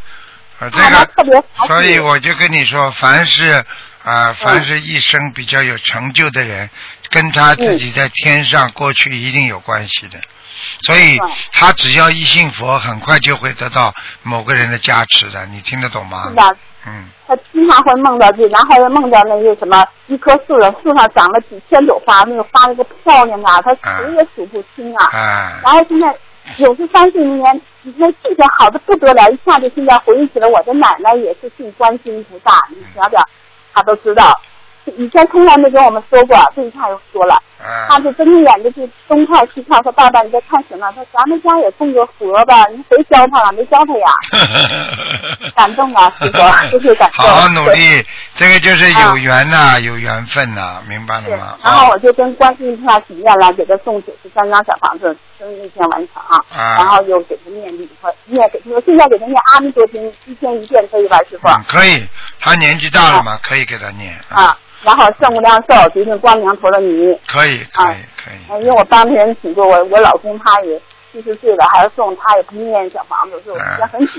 [0.59, 3.65] 啊这他个，特别好所以我就跟你说，凡是
[4.05, 6.69] 啊、凡是一生比较有成就的人，
[7.11, 10.19] 跟他自己在天上过去一定有关系的。
[10.83, 11.19] 所以
[11.53, 16.29] 他只要一信佛，很快就会得到某个人的加持的，你听得懂吗？
[16.29, 16.35] 是？
[16.35, 25.07] 的，嗯，他经常会梦到这，然后又梦到那个什么一棵树上树上长了几千朵花，那个花那个漂亮啊，他数也数不清啊。
[25.07, 26.15] 啊，然后现在
[26.59, 27.61] 有时三四年，
[27.97, 33.27] 那记性好的不得了，一下就现在回忆起来，我的奶奶也是信观世音菩萨，你想想，
[33.75, 34.41] 他都知道。
[34.97, 37.43] 以前从来没跟我们说过，这一下又说了。
[37.89, 43.53] 他啊，就睁着眼睛就东看西看，说：“爸爸，你在看什么？”他说：“咱们家也供个佛吧，你谁教他了？
[43.53, 44.07] 没教他呀。
[45.57, 47.25] ”感动啊，师傅，就是感动。
[47.27, 56.37] 好好努力，这个就是有缘呐、有缘分呐、明白了吗？，然后我啊就跟观世音菩萨许愿了，给他送九十三张小房子，生日那天完成啊。
[56.55, 61.49] 啊然后又给他念礼佛，念给他说现在给他念阿弥陀经，一天一遍可以吧，师傅？
[61.49, 62.07] 嗯，可以，
[62.41, 68.63] 他年纪大了嘛，可以给他念啊，然后圣无量寿决定光明陀罗尼，可以，可以，可呃以。
[68.65, 70.81] 因为我帮别人请过，我我老公他也
[71.13, 74.19] 七十岁了，还要送他也不念小房子，所以我觉得很紧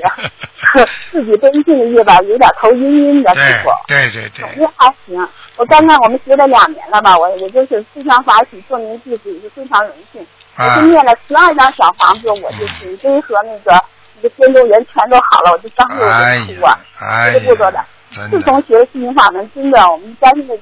[0.00, 3.70] 张， 自己背信的业吧，有点头晕晕的，师傅。
[3.88, 5.28] 对对对对，总之还行。
[5.56, 10.24] 我刚刚我们学了两年了吧，我我就是思想法喜做您弟子，也是非常荣幸。
[10.58, 13.82] 我啊就念了十二张小房子，我就颈椎和那个
[14.16, 20.58] 那个肩周炎全都好了，我就当时我哎就哭啊呀，，哎这不得了呀，真自的，从学了心灵法门，真的我们家那个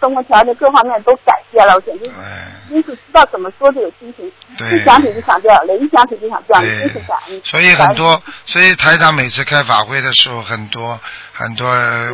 [0.00, 4.78] 生活条件各方面都改变了，我简直哎，真是知道怎么说这个心情，对。
[4.78, 7.40] 一想起就想掉泪，一想起就想掉泪，真是感恩。
[7.44, 11.00] 所以很多，所以台长每次开法会的时候，很多
[11.32, 11.66] 很多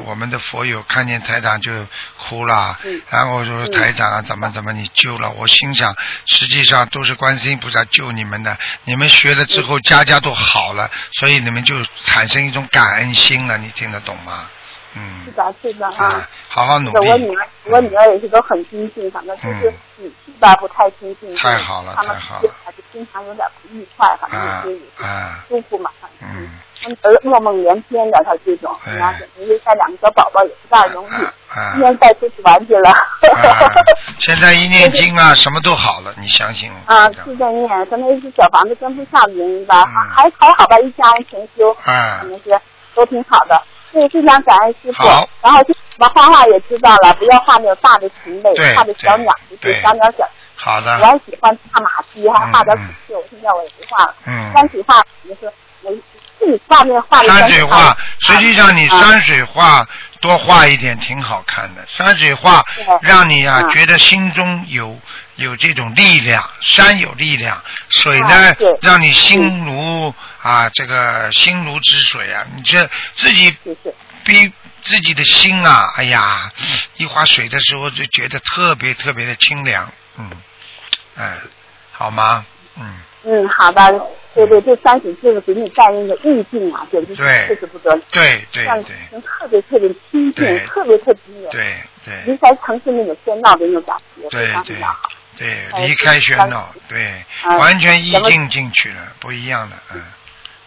[0.07, 1.73] 我们的佛友看见台长就
[2.19, 3.01] 哭了，嗯。
[3.09, 5.33] 然后说嗯台长啊，怎么怎么你救了？
[5.33, 9.83] 我，心想实际上都是观世音菩萨救你们的，你们学了之后嗯。
[9.83, 14.49] 家家都好了，所以你们就产生一种感恩心了，你听得懂吗？
[14.95, 15.25] 嗯。
[15.25, 21.35] 是，的，是的啊啊。，好好努力，我女，儿，我女儿也是都很精进，反正就是嗯语气吧不太亲近。
[21.37, 22.41] 太好了他们太好了。
[22.43, 24.79] 之间还是经常有点不愉快，反正啊有些
[25.49, 25.91] 舒服嘛。
[26.23, 26.49] 嗯，
[26.83, 28.95] 他们儿噩梦连篇的，他这种，对。
[28.97, 31.71] 然后因为带两个小宝宝也不大容易，啊啊。
[31.73, 32.91] 今天带出去玩去了。
[32.91, 32.97] 啊，
[34.21, 36.95] 现在一念经啊，什么都好了，你相信我。
[36.95, 39.95] 啊，是在念，可能是小房子跟不上的原因吧，嗯。
[40.15, 42.19] 还还好吧，一家人全修，啊。
[42.21, 42.61] 可能是
[42.95, 43.63] 都挺好的。
[43.93, 45.29] 所以非常感恩师傅好。
[45.43, 50.29] 然后就我画画也知道了，不要画那种大的禽类，画的小鸟，就是小鸟小。
[50.55, 54.15] 好的，还喜欢画马匹，还画点孔雀，我，现在我也不画了。
[54.27, 54.53] 嗯。
[54.53, 55.91] 山水画也是我
[56.39, 59.87] 自己画面画的山水画，实际上你啊山水画
[60.21, 61.83] 多画一点挺好看的。
[61.87, 62.63] 山水画
[63.01, 64.95] 让你啊嗯觉得心中有
[65.41, 73.95] 有这种力量，山有力量，水呢啊让你心如啊这个心如止水啊，你这自己就是。
[74.23, 76.53] 逼自己的心啊，哎呀，
[76.97, 80.31] 一划水的时候就觉得特别特别的清凉，嗯，
[81.17, 81.39] 哎，
[81.91, 82.45] 好吗？
[82.77, 87.47] 嗯，嗯，好的，对对，这山水就是给你带那个意境啊，简直是对。
[87.49, 88.97] 确实不得了，对对对。
[89.11, 90.59] 人特别特别清对。
[90.59, 92.23] 静，特别特别那种对对。
[92.27, 94.81] 离开城市那种喧闹的那种感觉，对非常非对。
[94.83, 95.01] 常好。
[95.39, 100.03] 对，哎离开喧闹，对，嗯完全意境进去了，不一样的，嗯，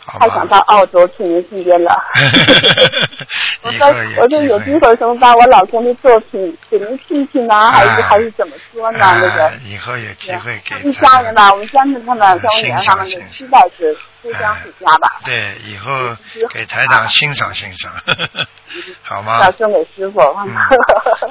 [0.06, 0.58] 好太想到。
[0.60, 2.04] 澳洲去您身边了。
[3.64, 9.00] 我说我说有机会，会什么把我老公的作品给您听听呢，还是啊还是怎么说呢？
[9.00, 15.22] 那个啊以后有机会给一家人吧，我们家人他们跟我女儿他们的期待是互相互加吧。
[15.24, 15.92] 对，以后
[16.54, 17.92] 给台长欣赏欣赏，
[19.04, 19.52] 好吗要？
[19.54, 20.20] 送给师傅。
[20.46, 20.54] 嗯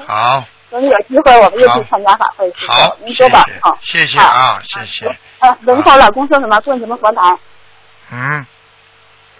[0.07, 0.43] 好，
[0.73, 3.45] 等有机会我们又去参加法会，师好傅，，您说吧。
[3.61, 3.77] 好。
[3.83, 5.07] 谢谢啊，谢谢。
[5.37, 6.59] 啊，等会儿老公说什么？
[6.65, 7.21] 问什么佛台？
[8.11, 8.43] 嗯，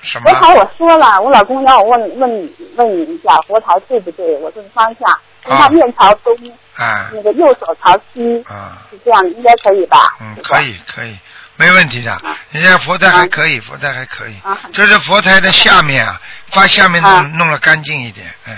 [0.04, 0.39] 什么佛？
[0.39, 4.38] 台我说了，我老公让我问问你问你一下，佛台对不对？
[4.41, 6.36] 我这个方向，他啊面朝东，
[6.76, 10.15] 啊那个右手朝西，啊，是这样，应该可以吧？
[10.22, 10.62] 嗯，可。
[10.62, 11.17] 以可以，
[11.56, 12.38] 没问题的啊。
[12.52, 14.56] 人家佛台还可以，佛台还可以啊。
[14.72, 16.22] 就是佛台的下面啊，
[16.54, 18.56] 把下面啊弄弄了干净一点，嗯。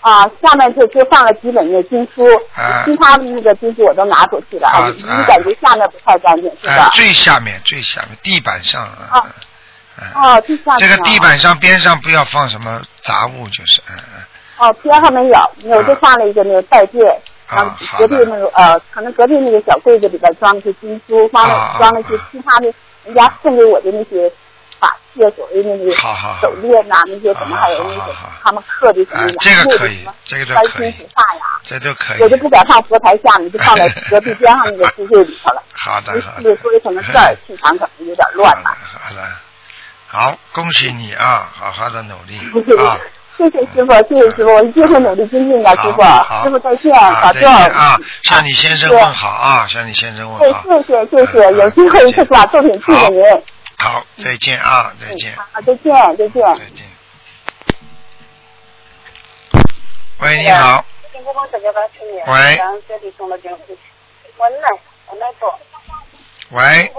[0.00, 2.82] 啊，下面就就放了几本那经书，啊。
[2.84, 5.24] 其他的那个经书我都拿出去了，啊你啊。
[5.26, 6.90] 感觉下面不太干净是啊吧，？
[6.94, 9.08] 最下面最下面地板上啊。
[9.10, 9.26] 啊。
[10.14, 14.22] 哦，地下这个地板上边上不要放什么杂物，就是嗯嗯。
[14.58, 17.04] 哦，边上没有，我就放了一个那个带垫，
[17.48, 22.28] 然后啊隔壁那个呃，可能隔壁那个小柜子里边装了一些经书，放了、装了一些啊。
[22.30, 22.72] 其他的
[23.04, 24.30] 人家送给我的那些
[24.80, 25.90] 法器，所谓那些
[26.40, 30.94] 手链呐、那些什么，还有那个好好好他们刻的什么这个可以这个都观可以
[31.64, 32.22] 这都可以。
[32.22, 35.62] 我就不敢放佛台下面，就放在隔壁边上那个书柜里头了。
[35.74, 36.42] 好 的好的。
[36.42, 38.76] 就是所以可能这儿气场可能有点乱吧。
[38.82, 39.22] 好的，
[40.06, 42.38] 好，恭喜你啊，好好的努力
[42.78, 42.96] 啊。
[43.36, 47.96] 谢谢师傅，谢谢师傅，我一定会努力精进的，师傅好，师傅再见，啊！
[48.24, 50.62] 向你先生问好啊，向你先生问，好。
[50.62, 53.22] 谢谢谢谢，嗯有机会一次把作品寄给您。
[53.78, 56.42] 好，再见啊，再见，好，再见，再见。
[56.56, 56.86] 再见。
[60.20, 60.84] 喂，你好，
[62.26, 62.58] 喂，
[66.50, 66.90] 喂，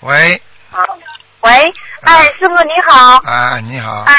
[0.00, 0.92] 喂，喂，
[1.42, 4.14] 哎，师傅你好，啊，你好，哎，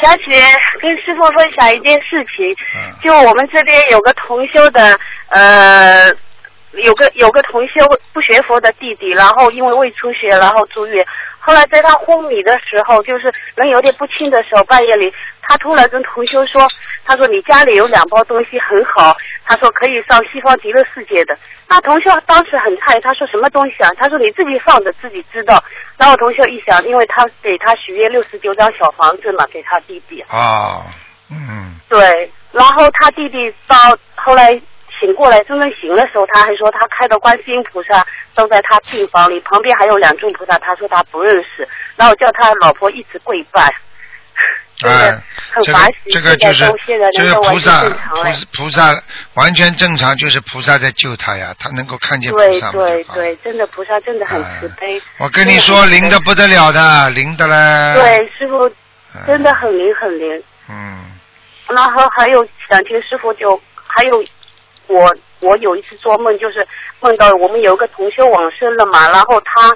[0.00, 0.40] 小雪
[0.80, 2.94] 跟师傅分享一件事情，嗯。
[3.02, 4.98] 就我们这边有个同修的，
[5.30, 6.08] 呃，
[6.72, 7.74] 有个有个同修
[8.12, 11.04] 不学佛的弟弟，然后因为胃出血，然后住院。
[11.40, 15.12] 后来在他昏迷的时候，就是人有点不清的时候，半夜里，
[15.48, 16.68] 他突然跟同修说
[17.06, 21.34] ：“他说你家里有两包东西很好，他说可以上西方极乐世界的。”
[21.66, 23.88] 那同修当时很诧异，他说什么东西啊？
[23.96, 25.64] 他说你自己放着，自己知道。
[25.96, 30.22] 然后同修一想，因为他给他许愿六十九张小房子嘛，给他弟弟。
[30.28, 30.84] 哦，
[31.30, 33.74] 嗯，对，然后他弟弟到
[34.16, 34.50] 后来
[35.00, 43.74] 醒过来，真正醒的时候，他还说他开的观世音菩萨都在他病房里，旁边还有两尊菩萨，他说他不认识，然后叫他老婆一直跪拜。
[44.80, 45.22] 很
[45.62, 45.78] 这个
[46.10, 47.82] 这个就是现在都现在就是能够完菩萨。
[47.82, 49.02] 菩菩萨
[49.34, 55.00] 完全正常，就是菩萨在救他呀，他能够看见菩对萨对对对，真的菩萨真的很慈悲。
[55.18, 58.00] 我跟你说，灵的不得了的，灵的嘞。
[58.00, 58.68] 对，师傅
[59.14, 60.42] 嗯真的很灵很灵。
[60.68, 61.04] 嗯，
[61.68, 64.24] 然后还有想听师傅就还有
[64.86, 66.66] 我我有一次做梦，就是
[67.00, 69.74] 梦到我们有一个同修往生了嘛，然后他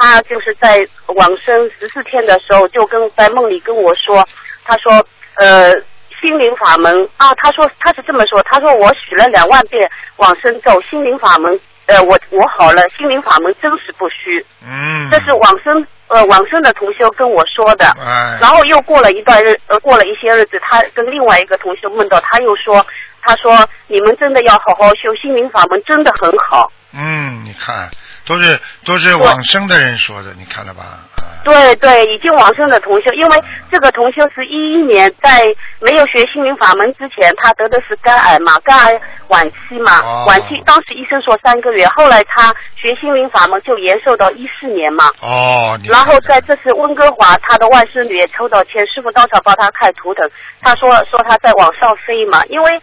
[0.00, 4.26] 他就是在往生十四天的时候，就跟在梦里跟我说，
[4.64, 4.90] 他说
[5.36, 5.70] 呃
[6.18, 17.84] 心灵法门啊，他说他是这么说，他说我许了两万遍往生咒，心灵法门呃我我好了，心灵法门真实不虚，嗯，这是往生呃往生的同修跟我说的。
[18.00, 22.86] 哎，然后又过了一段日，呃，过了一些日子，他跟另外一个同修梦到，他又说，
[23.20, 26.72] 他说你们真的要好好修心灵法门，真的很好。
[26.92, 27.88] 嗯，你看，
[28.30, 31.00] 都是都是往生的人说的，你看了吧？
[31.16, 35.42] 啊，对对，已经往生的同修，因为这个同修是一一年在
[35.80, 40.24] 没有学心灵法门之前，他得的是肝癌嘛，肝癌晚期嘛，哦。
[40.28, 45.06] 晚期当时医生说三个月，后来他学心灵法门就延寿到一四年嘛。
[45.20, 52.80] 哦，然后在这次温哥华，他的外孙女也抽到签，师傅当场帮他看图腾，他说说他在往上飞嘛，因为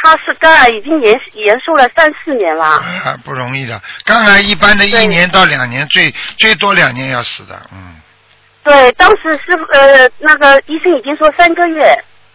[0.00, 2.64] 他是肝癌已经延延寿了三四年了。
[2.64, 3.80] 啊，不容易的。
[4.04, 7.96] 肝癌一般的一年到两年，最最多两年要死的，嗯。
[8.64, 11.82] 对，当时师傅呃那个医生已经说三个月，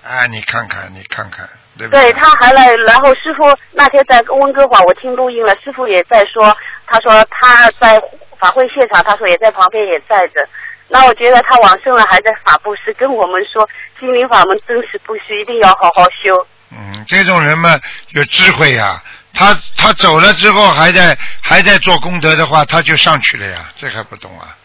[0.04, 1.48] 啊，你看看，你看看，
[1.78, 2.12] 对不对？
[2.12, 8.02] 对他还来，然后师傅那天在温哥华，我听录音了，师傅也在说，他说他在
[8.40, 10.44] 法会现场，他说也在旁边也在着。
[10.88, 16.48] 那我觉得他往生了，还在法布施跟我们说，心灵法门真实不虚，一定要好好修。
[16.76, 19.02] 嗯，这种人嘛有智慧呀、
[19.34, 24.58] 他他走了之后还在还在做功德的话，他就上去了呀，这还不懂啊？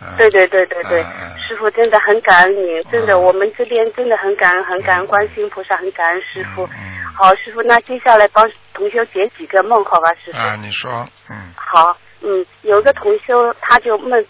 [0.00, 1.02] 嗯、对对对对对，
[1.38, 6.64] 师傅真的很感恩你，真的，嗯我们这边真的很感恩，很感恩观世音菩萨，很感恩师傅。
[6.66, 10.38] 嗯好，师傅，那接下来帮同修解几个梦，好吧，师傅？
[10.38, 11.54] 啊，你说，嗯。
[11.54, 14.20] 好，嗯，有个同修他就梦，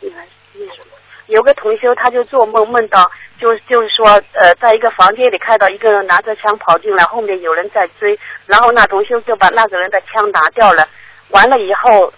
[0.00, 0.16] 你来
[0.52, 0.92] 念什么？
[1.32, 3.10] 有个同修他就做梦梦到，
[3.40, 10.86] 就就是说，呃，在一个房间里看到一个人拿着枪跑进来，后面有人在追，然后那同修就把那个人的枪拿掉了，
[11.30, 12.12] 完了以后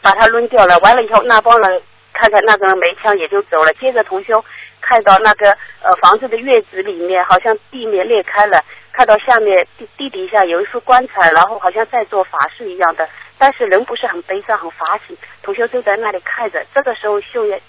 [0.00, 4.44] 把他抡掉了，完了以后那帮人看看那个人没枪也就走了，接着同修
[4.80, 5.50] 看到那个
[5.82, 8.62] 呃房子的院子里面好像地面裂开了，
[8.92, 16.64] 看到下面地地底下有一副棺材，然后好像在做法事一样的，但是人不是很悲伤很发喜，同修就在那里看着。
[16.72, 17.60] 这个时候秀也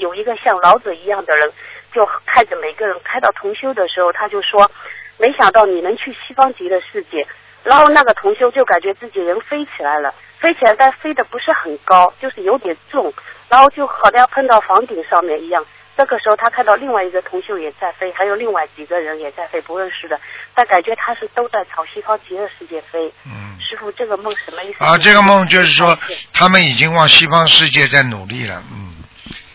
[0.00, 1.50] 有一个像老者一样的人，
[1.92, 2.96] 就看着每个人。
[3.04, 4.70] 看到同修的时候，他就说
[5.18, 7.24] ：“没想到你能去西方极乐世界。”
[7.62, 13.12] 然后那个同修就感觉自己人飞起来了，飞起来但飞的不是很高，就是有点重，
[13.48, 15.64] 然后就好像碰到房顶上面一样。
[15.96, 20.18] 这个时候他看到另外一个同修也在飞，还有另外几个人也在飞，不认识的，
[20.54, 23.12] 但感觉他是都在朝西方极乐世界飞。
[23.26, 23.50] 嗯。
[23.60, 24.82] 师傅，这个梦什么意思？
[24.82, 25.96] 啊，这个梦就是说
[26.32, 28.89] 他们已经往西方世界在努力了，嗯，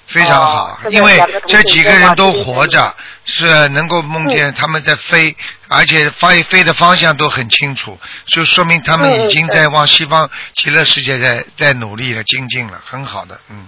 [0.08, 2.96] 非常好，因为这几个人都活着，
[3.26, 5.36] 是能够梦见他们在飞，
[5.68, 7.98] 而且飞飞的方向都很清楚，
[8.28, 13.68] 就说明他们已经在往西方极乐世界在在努力了，精进了，很好的，嗯。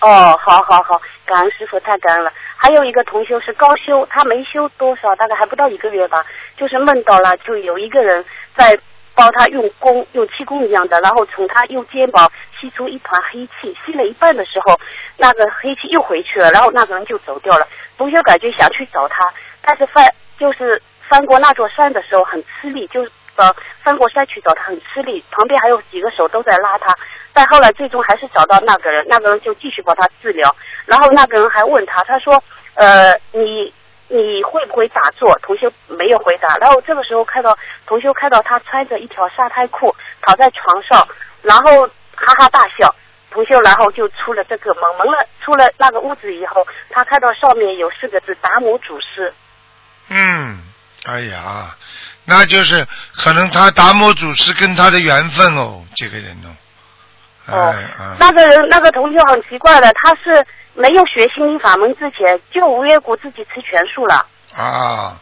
[0.00, 2.32] 哦，好好好，感恩师傅，太感恩了。
[2.56, 6.24] 还有一个同修是高修，他没修多少，大概还不到一个月吧，
[6.56, 8.24] 就是梦到了，就有一个人
[8.56, 8.78] 在
[9.14, 12.30] 帮他用功，用气功一样的，然后从他右肩膀
[12.60, 14.78] 吸出一团黑气，吸了一半的时候，
[15.16, 17.66] 那个黑气又回去了，然后那个人就走掉了。
[17.98, 19.32] 同修感觉想去找他，
[19.62, 20.08] 但是翻
[20.38, 23.10] 就是翻过那座山的时候很吃力，就是
[23.82, 26.94] 翻过山去找他很吃力，旁边还有几个手都在拉他。
[27.32, 30.54] 但后来最终还是找到那个人，那个人就继续帮他治疗。
[30.84, 32.42] 然后那个人还问他，他说
[32.74, 33.72] ：“呃，你
[34.10, 36.54] 你会不会打坐？”同修没有回答。
[36.56, 37.56] 然后这个时候看到
[37.86, 41.08] 同修看到他穿着一条沙滩裤躺在床上，
[41.40, 42.94] 然后哈哈大笑。
[43.32, 49.32] 同修然后就出了这个门，门了出了那个屋子以后，他看到上面有四个字“达摩祖师”。
[50.10, 50.58] 嗯，
[51.04, 51.76] 哎呀，
[52.24, 52.84] 那就是
[53.16, 56.50] 可能他达摩祖师跟他的缘分哦，这个人哦。
[57.50, 57.74] 哦，
[58.18, 60.44] 那个人那个同学很奇怪的，他是
[60.74, 64.26] 没有学心灵法门之前就无缘故自己吃全素了。
[64.54, 65.16] 啊，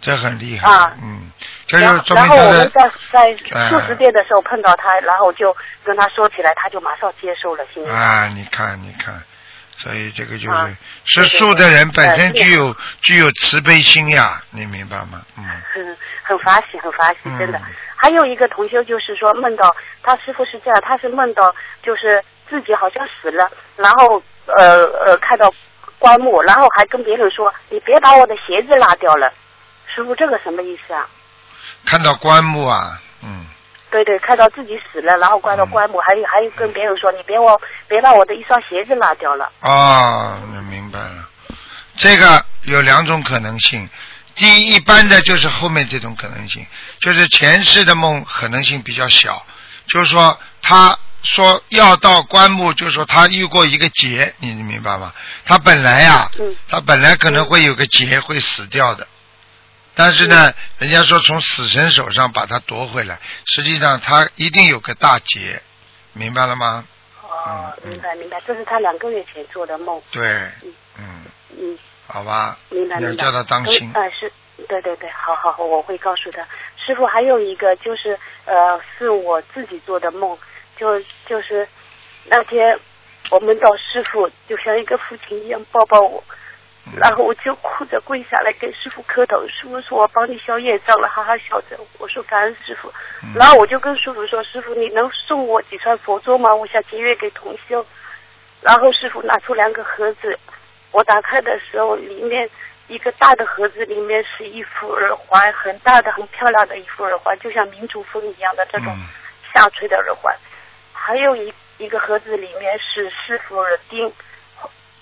[0.00, 0.68] 这很厉害。
[0.70, 1.30] 啊，嗯，
[1.66, 3.36] 这就然后我们在在
[3.68, 7.90] 素食店的时候碰到他，然后就跟他说起来，他就马上接受了心灵。
[7.90, 9.14] 啊，你看，你看，
[9.76, 15.22] 所以这个就是吃素的人本身具有具有慈悲心呀，你明白吗？
[15.36, 15.44] 嗯。
[15.72, 17.60] 很很发喜，很发喜，真的。
[17.96, 25.52] 还有一个同学就是说梦到他师傅是这样，他是梦到就是自己好像死了，然后呃呃看到
[25.98, 29.32] 棺木，然后还跟别人说你别把我的鞋子拉掉了，
[29.94, 31.06] 师傅这个什么意思啊？
[31.86, 33.46] 看到棺木啊，嗯。
[33.94, 39.48] 对对，看到自己死了，然后关到棺木，还有还有跟别人说你别我别把我的一双鞋子拉掉了。
[39.60, 41.28] 哦，那明白了，
[41.96, 43.88] 这个有两种可能性。
[44.34, 46.66] 第一，一般的就是后面这种可能性，
[46.98, 49.40] 就是前世的梦可能性比较小，
[49.86, 55.12] 就是说他说要到棺木，就是说他遇过一个劫，你明白吗？
[55.44, 56.28] 他本来呀，
[56.68, 59.06] 他本来可能会有个劫会死掉的，
[59.94, 65.62] 但是呢，人家说从死神手上把他夺回来，实际上他一定有个大劫，
[66.12, 66.84] 明白了吗？
[67.22, 70.00] 哦，明白明白，这是他两个月前做的梦。
[70.10, 70.50] 对，
[71.02, 71.24] 嗯
[71.58, 71.78] 嗯。
[72.06, 73.24] 好吧，明白明白。
[73.24, 73.90] 要叫他当心。
[73.94, 74.30] 啊，是，
[74.68, 76.46] 对对对，好好好，我会告诉他。
[76.76, 80.36] 师傅还有一个就是呃，是我自己做的梦，
[80.76, 81.66] 就就是
[82.26, 82.78] 那天
[83.30, 86.22] 我们到师傅就像一个父亲一样抱抱我，
[86.96, 89.46] 然后我就哭着跪下来给师傅磕头。
[89.48, 91.78] 师傅说我帮你消业障了，哈哈笑着。
[91.98, 92.92] 我说感恩师傅。
[93.34, 96.54] 然后我就跟师傅说，师傅你能送我几串佛珠吗？
[96.54, 97.84] 我想节约给同修。
[98.60, 100.38] 然后师傅拿出两个盒子。
[100.92, 102.48] 我打开的时候，里面
[102.86, 108.94] 一个大的盒子里面是一副耳环，很大的、很漂亮的一副耳环，就像民族风一样的这种
[109.52, 110.32] 下垂的耳环。
[110.92, 114.12] 还有一一个盒子里面是师傅耳钉，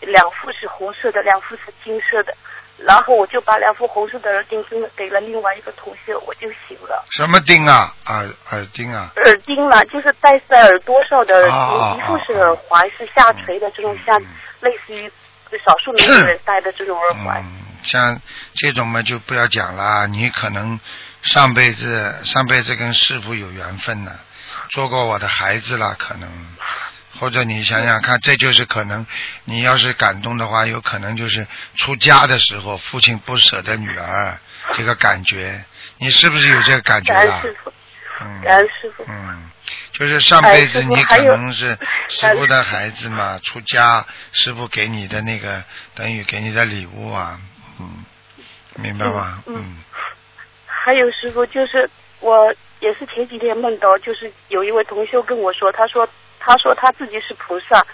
[0.03, 2.35] 两副是红色的，两副是金色的。
[2.79, 7.05] 然后我就把两副红色的耳钉给给了另外一个同学，我就醒了。
[7.11, 7.95] 什么钉啊？
[8.07, 9.13] 耳耳钉啊？
[9.17, 11.97] 耳钉嘛，就是戴在耳朵上的耳钉。
[11.97, 14.21] 一副是耳环，是下垂的这种，像
[14.61, 15.11] 类似于。
[15.67, 18.19] 少数民族人戴的这种耳环，嗯，像
[18.55, 20.07] 这种嘛就不要讲了。
[20.07, 20.81] 你可能
[21.21, 24.13] 上辈子上辈子跟师傅有缘分呢，
[24.71, 26.27] 做过我的孩子了，可能
[27.19, 29.07] 或者你想想看，这就是可能。
[29.45, 31.47] 你要是感动的话，有可能就是
[31.77, 34.39] 出家的时候，父亲不舍得女儿，
[34.73, 35.65] 这个感觉，
[35.99, 37.43] 你是不是有这个感觉啊？
[38.21, 39.05] 嗯，感恩师傅。
[39.09, 39.49] 嗯。
[39.93, 45.63] 就是上辈子你可能是师傅的孩子嘛，出家师傅给你的那个
[45.95, 47.39] 等于给你的礼物啊，
[47.79, 48.05] 嗯，
[48.77, 49.43] 明白吗？
[49.47, 49.77] 嗯。
[50.67, 51.89] 还有师傅，就是
[52.21, 56.09] 我也是前几天梦到，就是有一位同修跟我说，他说
[56.45, 57.87] 他说他自己是菩萨，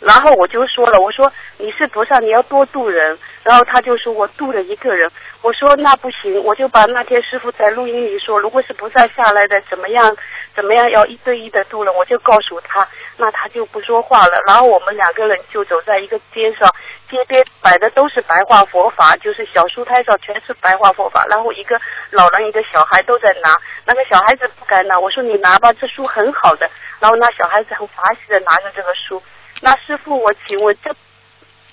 [0.00, 3.18] 然后我就说了，我说你是菩萨，你要多度人。
[3.42, 5.10] 然后他就说我度了一个人，
[5.42, 10.16] 我说那不行，我就把那天师傅在录音里说，如果是菩萨下来的，怎么样，
[10.54, 12.88] 怎么样要一对一的度了，我就告诉他，
[13.18, 14.40] 那他就不说话了。
[14.46, 16.74] 然后我们两个人就走在一个街上，
[17.10, 21.26] 街边摆的都是白话佛法，就是小书摊上全是白话佛法。
[21.28, 21.78] 然后一个
[22.10, 26.66] 老人一个小孩都在拿，那个小孩子不敢拿，我说你拿吧，这书很好的。
[26.98, 29.22] 然后那小孩子很法喜的拿着这个书，
[29.60, 30.94] 那师傅我请问这。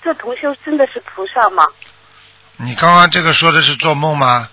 [0.04, 1.64] 这同修真的是菩萨吗？
[2.56, 4.50] 你刚刚这个说的是做梦吗？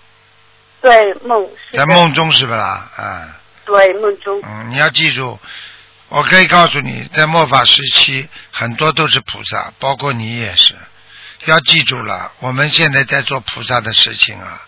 [0.80, 1.76] 对，梦是。
[1.76, 2.88] 在梦中是不啦？
[2.96, 3.36] 啊。
[3.64, 4.40] 对，梦中。
[4.44, 5.40] 嗯，你要记住，
[6.08, 10.76] 我可以告诉你，在末法时期，很多都是菩萨，包括你也是。
[11.46, 14.62] 要记住了，我们现在在做菩萨的事情啊。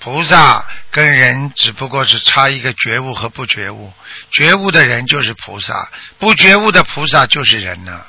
[0.00, 3.92] 菩萨跟人只不过是差一个觉悟和不觉悟，
[4.30, 8.04] 觉悟的人就是菩萨，不觉悟的菩萨就是人呢。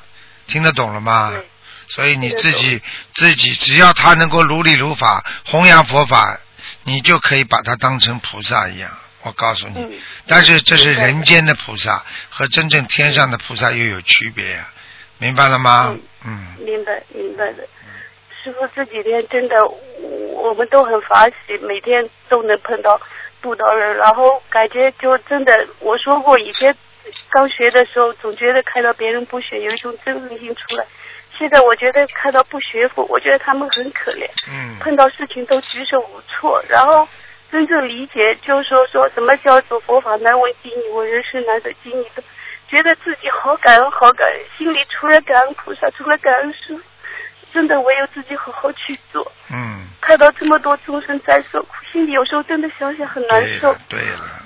[0.48, 1.34] 听得懂了吗？
[1.90, 2.82] 所以你自己
[3.14, 6.40] 自己只要他能够如理如法弘扬佛法，
[6.86, 8.98] 你就可以把他当成菩萨一样。
[9.24, 14.70] 我告诉你，但是这是人间的菩萨和真正天上的菩萨又有区别呀，
[15.18, 15.96] 明白了吗？
[16.26, 17.68] 嗯，明白明白的。
[18.44, 19.56] 师傅这几天真的，
[20.36, 23.00] 我们都很发喜，每天都能碰到
[23.42, 26.76] 渡道人，然后感觉就真的，我说过以前
[27.30, 30.86] 刚学的时候，总觉得看到别人不学，有一种真诚心出来。
[31.38, 36.64] 现在我觉得看到不学佛，我觉得他们很可怜，嗯，碰到事情都举手无措。
[36.70, 37.08] 然后
[37.52, 42.22] 真正理解，就是说说什么叫做佛法难为经你，我人生难得经历的，
[42.68, 46.78] 觉得自己好感恩，好感恩，心里除了感恩菩萨，除了感恩师，
[47.54, 49.32] 真的唯有自己好好去做。
[49.50, 53.76] 嗯，看到这么多众生在受苦，心里有时候真的想想很难受。
[53.88, 54.42] 对了，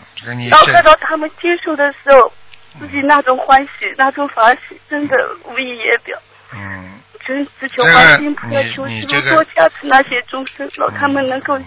[0.49, 2.31] 然后看到他们接受的时候，
[2.79, 6.19] 自己那种欢喜，那种法喜，真的无以言表。
[6.53, 11.59] 嗯，真只求观心菩萨求师傅多加持那些众生，让他们能够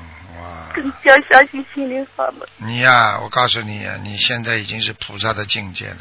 [0.74, 2.48] 更加相信心灵法门。
[2.56, 5.96] 你呀，我告诉你呀，你现在已经是菩萨的境界了。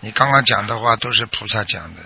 [0.00, 2.00] 你刚刚讲的话都是菩萨讲的，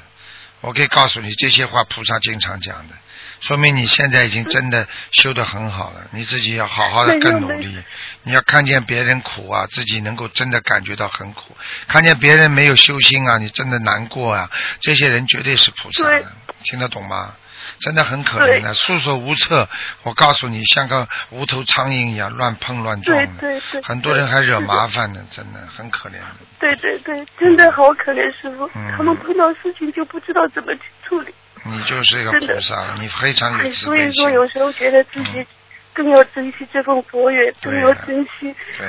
[0.61, 2.95] 我可以告诉你，这些话菩萨经常讲的。
[3.41, 7.79] 说明你现在已经真的修得很好了，你自己要好好的更努力。
[8.25, 11.55] 你要看见别人苦啊，自己能够真的感觉到很苦；
[11.87, 14.51] 看见别人没有修心啊，你真的难过啊。
[14.81, 16.33] 这些人绝对是菩萨的，
[16.65, 17.37] 听得懂吗？
[17.81, 19.69] 真的很可怜的，束手无策。
[20.03, 26.15] 我告诉你，像个无头苍蝇一样乱碰乱撞的，很多人还惹麻烦呢，真的很可怜。
[26.59, 31.33] 对对对，真的好可怜，师傅，他们碰到事情就不知道怎么去处理。
[31.65, 35.47] 你就是一个菩萨，你非常有所以说，有时候觉得自己
[35.93, 38.89] 更要珍惜这份佛缘，更要珍惜对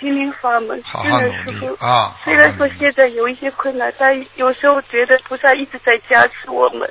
[0.00, 0.82] 心灵法门。
[0.82, 2.16] 好好的是啊！
[2.24, 6.90] 虽然说现在有一些困难，但有时候觉得菩萨一直在加持我们。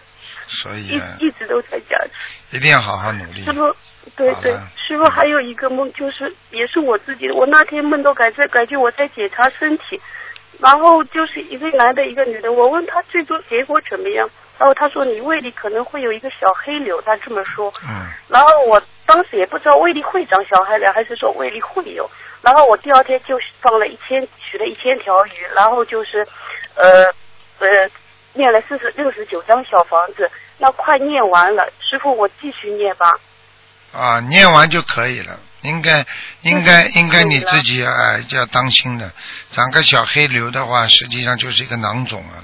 [0.53, 2.57] 所以一一直都在加持。
[2.57, 3.43] 一定要好好努力。
[3.43, 3.75] 师傅，
[4.15, 7.33] 对对，师傅还有一个梦，就是也是我自己的。
[7.33, 9.99] 我那天梦到感觉感觉我在检查身体，
[10.59, 12.51] 然后就是一个男的，一个女的。
[12.51, 14.29] 我问他最终结果怎么样？
[14.59, 17.73] 然后他说你胃里可能会有一个小黑瘤，他这么说。
[17.83, 18.05] 嗯。
[18.29, 22.09] 然后我当时也不知道胃里会长小黑瘤，还是说胃里会有。
[22.43, 26.27] 然后我第二天就放了一千，取了一千条鱼，然后就是，
[26.75, 27.05] 呃，
[27.59, 27.89] 呃，
[28.33, 33.09] 念了四十六十九张小房子，那快念完了，师傅我继续念吧。
[33.91, 36.05] 啊，念完就可以了，应该
[36.41, 39.11] 应该应该你自己啊要当心的，
[39.51, 42.43] 长个小黑瘤的话，实际上就是一个囊肿啊。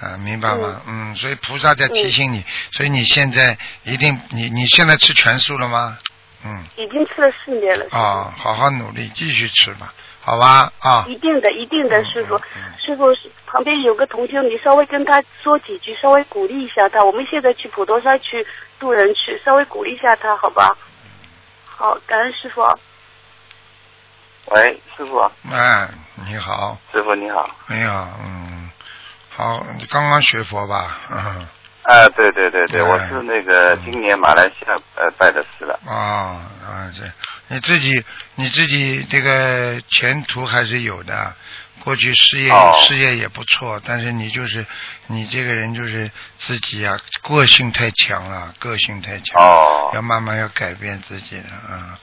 [0.00, 0.82] 啊，明白吗？
[0.86, 5.96] 嗯，所以菩萨在提醒你，所以你现在一定，你你现在吃全素了吗？
[6.44, 7.86] 嗯，已经吃了四年了。
[7.90, 9.94] 啊，好好努力，继续吃吧，
[10.24, 10.72] 好吧？
[10.80, 12.40] 啊，一定的，一定的，师傅，
[12.78, 13.04] 师傅
[13.46, 17.04] 旁边有个同学，你稍微跟他说几句，稍微鼓励一下他。
[17.04, 18.46] 我们现在去普陀山去
[18.78, 20.76] 渡人去，稍微鼓励一下他，好吧？
[21.66, 22.62] 好，感恩师傅。
[24.46, 25.18] 喂，师傅。
[25.50, 25.88] 哎，
[26.26, 26.78] 你好。
[26.92, 27.48] 师傅你好。
[27.68, 28.70] 你好，嗯。
[29.28, 31.00] 好，你刚刚学佛吧？
[31.10, 31.46] 嗯。
[31.84, 35.78] 啊，对对对对，我是那个今年马来西亚呃拜的师了。
[35.86, 37.02] 啊啊，这
[37.48, 38.04] 你自己
[38.36, 41.34] 你自己这个前途还是有的，
[41.84, 42.50] 过去事业
[42.86, 44.66] 事业也不错，但是你就是
[45.08, 49.38] 你这个人就是自己啊，个性太强了，个性太强，
[49.92, 51.98] 要慢慢要改变自己的啊。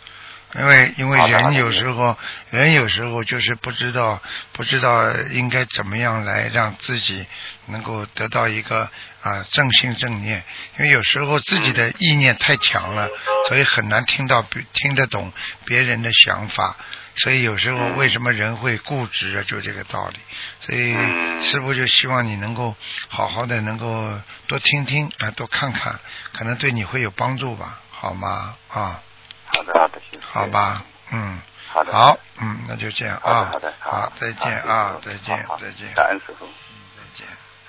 [0.53, 2.17] 因为因为人有时候
[2.49, 4.21] 人有时候就是不知道
[4.51, 7.25] 不知道应该怎么样来让自己
[7.67, 8.89] 能够得到一个
[9.21, 10.43] 啊正心正念，
[10.77, 13.09] 因为有时候自己的意念太强了，
[13.47, 14.41] 所以很难听到
[14.73, 15.31] 听得懂
[15.65, 16.75] 别人的想法。
[17.17, 19.43] 所以有时候嗯为什么人会固执啊？
[19.45, 20.17] 就这个道理。
[20.61, 22.75] 所以嗯师傅就希望你能够
[23.09, 25.99] 好好的，能够多听听啊，多看看，
[26.33, 28.55] 可能对你会有帮助吧，好吗？
[28.69, 29.01] 啊，
[29.45, 30.01] 好的好的。
[30.21, 30.47] 好。
[30.47, 31.91] 吧，嗯，好的。
[31.91, 36.60] 好，嗯，那就这样好的啊，好的好，再见啊，再见好好，再见，感恩师傅，再见，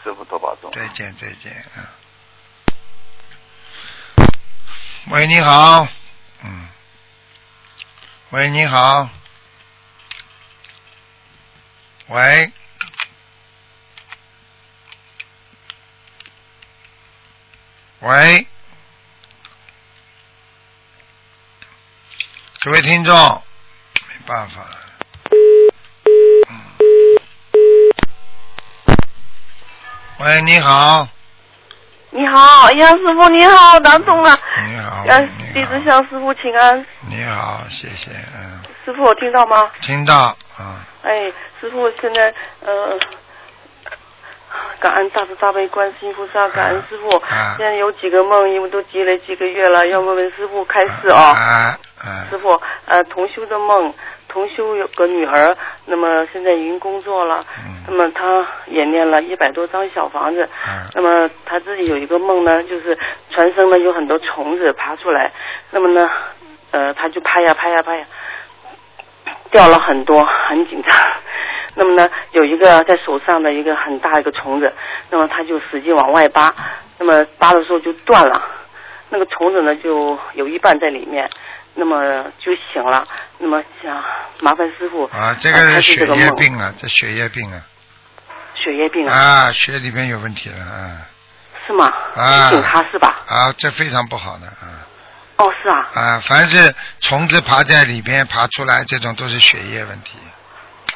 [0.02, 0.70] 师傅多保重。
[0.72, 1.94] 再见，再见啊。
[5.08, 5.86] 喂，你好，
[6.42, 6.68] 嗯，
[8.30, 9.08] 喂，你好，
[12.08, 12.52] 喂，
[18.00, 18.46] 喂，
[22.60, 23.42] 这位听众，
[24.08, 24.78] 没办法了，
[26.48, 26.62] 嗯，
[30.18, 31.06] 喂，你好，
[32.10, 34.38] 你好，杨师傅你好，打通了。
[34.68, 36.84] 你好，让你弟子好，向师傅请安。
[37.08, 39.70] 你好，谢谢，嗯，师傅有听到吗？
[39.80, 42.32] 听到，啊，哎，师傅现在
[42.64, 42.98] 呃，
[44.80, 47.16] 感恩大慈大悲观世音菩萨，感恩师傅。
[47.18, 51.20] 啊现在有几个梦，因为都积累几个月了，要问问师傅开示啊。
[51.20, 53.92] 啊啊师傅，呃，同修的梦，
[54.28, 57.44] 同修有个女儿，那么现在已经工作了，
[57.86, 62.98] 那嗯么她也念了一百多张小房子，啊那么她自己有一个梦呢，就是
[63.30, 65.30] 全身呢有很多虫子爬出来，
[65.70, 66.10] 那么呢，
[66.72, 68.04] 呃，她就拍呀拍呀拍呀，
[69.52, 70.92] 掉了很多，很紧张。
[71.74, 74.72] 那么呢，有一个在手上的一个很大一个虫子，
[75.10, 76.54] 那么他就使劲往外扒，
[76.98, 78.42] 那么扒的时候就断了，
[79.08, 81.28] 那个虫子呢就有一半在里面，
[81.74, 83.06] 那么就醒了。
[83.38, 84.04] 那么想
[84.40, 87.60] 麻烦师傅啊，这个是血液病啊，这血液病啊，
[88.54, 91.08] 血液病啊，啊，血里面有问题了，啊
[91.66, 91.92] 是吗？
[92.14, 93.18] 啊警察是吧？
[93.26, 94.86] 啊，这非常不好的，啊
[95.38, 95.88] 哦，是啊。
[95.94, 100.18] 啊，凡是虫子爬在里边爬出来，这种都是血液问题。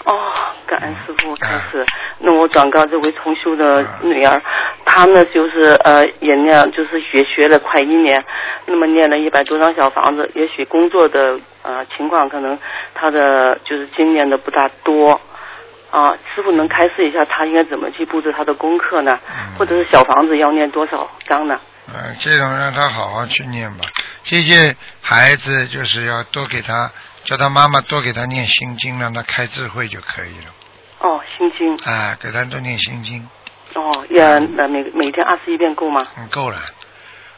[0.05, 0.33] 哦，
[0.67, 1.85] 感恩师嗯傅开始。
[2.19, 4.41] 那我转告这位同修的女儿，
[4.85, 8.23] 她呢就是呃也念就是学学了快一年，
[8.67, 12.59] 那么念了一百多张小房子，也许工作的呃情况可能
[12.95, 15.21] 她的就是经验的不大多。
[15.91, 19.19] 啊，师傅能开示一下她应该怎么去布置她的功课呢？
[19.57, 21.59] 或者是小房子要念多少张呢？
[21.89, 23.85] 嗯，这种让她好好去念吧。
[24.25, 26.91] 这些孩子就是要多给他，
[27.27, 30.53] 叫他妈妈多给他念心经，让他开智慧就可以了。
[31.01, 31.77] 哦，心经。
[31.85, 33.29] 哎，给他多念心经，
[33.75, 34.23] 哦，也
[34.57, 36.03] 那每每天二十一遍够吗？
[36.17, 36.57] 嗯，够了。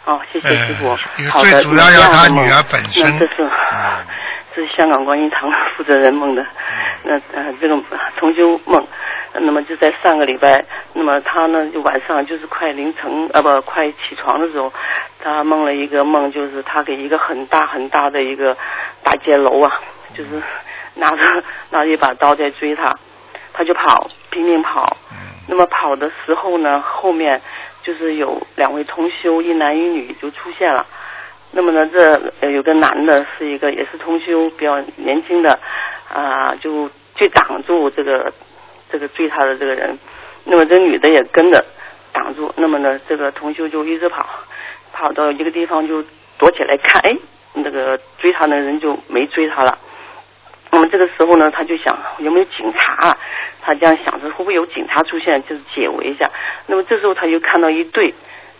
[0.04, 0.96] 哦，谢谢师傅。
[1.40, 4.06] 最主要要他女儿本身那这是、嗯
[4.54, 6.44] 这是香港观音堂 负责人梦的。
[7.04, 7.80] 那呃，这个
[8.16, 8.84] 重修梦，
[9.34, 10.64] 那么就在上个礼拜，
[10.94, 14.72] 那么他呢就晚上就是快凌晨呃不快起床的时候，
[15.20, 18.56] 他梦了一个梦，就是他给一个很大很大的一个
[19.02, 19.80] 大街楼啊，
[20.14, 20.42] 就是
[20.94, 21.16] 拿着
[21.70, 22.94] 拿着一把刀在追他，
[23.52, 24.96] 他就跑，拼命跑。
[25.48, 27.40] 那么跑的时候呢，后面
[27.82, 30.86] 就是有两位同修，一男一女就出现了。
[31.50, 35.58] 那么呢，这呃有个男的是一个也是同修，比较年轻的，
[36.12, 38.30] 啊、就去挡住这个
[38.90, 39.98] 这个追他的这个人。
[40.44, 41.64] 那么这女的也跟着
[42.12, 42.52] 挡住。
[42.56, 44.26] 那么呢，这个同修就一直跑，
[44.98, 46.02] 跑到一个地方就
[46.38, 47.16] 躲起来看，哎，
[47.54, 49.78] 那个追他的人就没追他了。
[50.72, 53.16] 那么这个时候呢，他就想有没有警察、啊？
[53.62, 56.28] 他这样想着会不会有警察出现，就是解围一下。
[56.66, 58.12] 那么这时候他就看到一队，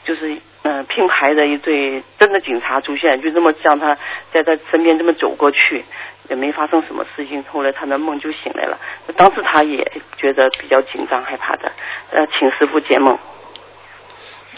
[0.04, 0.30] 就是
[0.62, 3.96] 嗯、呃并排的一队真的警察出现，就这么向他
[4.32, 5.84] 在他身边这么走过去，
[6.30, 7.42] 也没发生什么事情。
[7.50, 8.78] 后来他的梦就醒来了，
[9.16, 11.72] 当时他也觉得比较紧张害怕的，
[12.12, 13.18] 呃，请师傅解梦。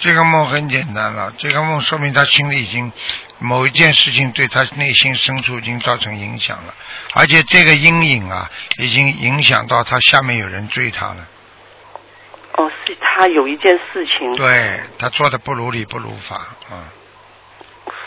[0.00, 2.90] 这个梦很简单了，这个梦说明他心里已经
[3.38, 6.74] 某一件事情对他内心深处已经造成影响了，
[7.14, 11.28] 而且这个阴影啊，已经影响到他下面有人追他了。
[12.54, 16.40] 哦，是他有一件事情，对他做的不如理不如法，
[16.72, 16.82] 嗯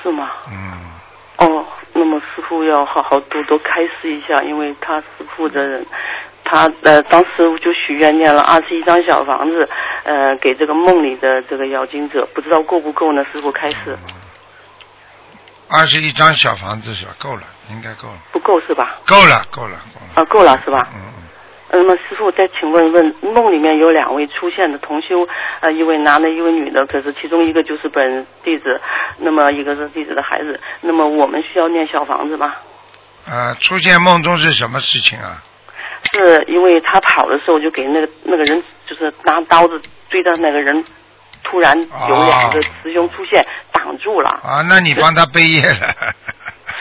[0.01, 0.31] 是吗？
[0.51, 0.91] 嗯，
[1.37, 5.85] 哦，那么师傅要好好多多开示一下，因为他是负责人，
[6.43, 9.67] 他呃当时就许愿念了二十一张小房子，
[10.03, 13.25] 呃给这个梦里的这个妖精者，不知道够不够呢？
[13.31, 13.97] 师傅开示
[15.69, 17.15] 二十一张小房子是吧？
[17.17, 18.97] 够了，应该够了，不够是吧？
[19.07, 20.13] 够了，够了，够了。
[20.15, 20.87] 啊，够了是吧？
[20.93, 21.23] 嗯嗯。
[21.75, 25.27] 那么师傅再请问问，梦里面有两位出现的同修，
[25.61, 28.79] 呃，一位男的，一位女的，可是其中一个就是本弟子，
[29.17, 32.53] 那么一个是弟子的孩子，那么我们需要念小房子吗？
[33.25, 35.41] 呃，出现梦中是什么事情啊？
[36.11, 40.83] 是因为他跑的时候就给那个那个人就是拿刀子追的那个人，
[41.43, 41.75] 突然
[42.09, 44.29] 有两个师兄出现挡住了。
[44.43, 45.95] 啊，那你帮他背业了。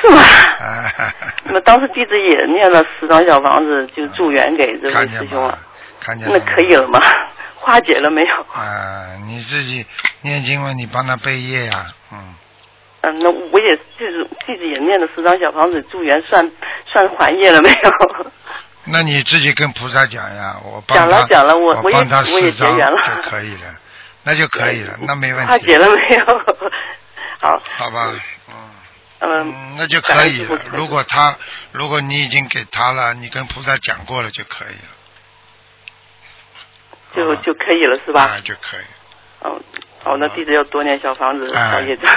[0.00, 0.18] 是吗？
[0.18, 1.14] 啊，
[1.44, 5.58] 那么当时弟子也念了十张小房子，就助缘给这位师兄了。？
[6.00, 7.00] 看见了那可以了吗？
[7.60, 8.60] 化解了没有？
[8.60, 9.86] 啊，你自己
[10.22, 12.34] 念经嘛，你帮他背业呀、嗯，
[13.02, 16.50] 嗯，那我也就是弟子也念了十张小房子助缘，算
[16.92, 18.26] 算还业了没有？
[18.84, 23.74] 那你自己跟菩萨讲呀，我帮讲了他讲了我我帮他我也结缘了就可以了，
[24.24, 26.24] 那就可以了，那没问题，他结了没有？
[27.40, 28.12] 好，好吧？
[29.24, 30.58] 嗯，那就可以了。
[30.72, 31.36] 如果他，
[31.70, 34.74] 如果你已经给他了，你跟菩萨讲过了就可以
[37.22, 38.22] 了，就就可以了是吧？
[38.22, 38.84] 啊，就可以，
[39.42, 39.60] 哦，
[40.02, 42.10] 好，那弟子要多念小房子，哎小业障。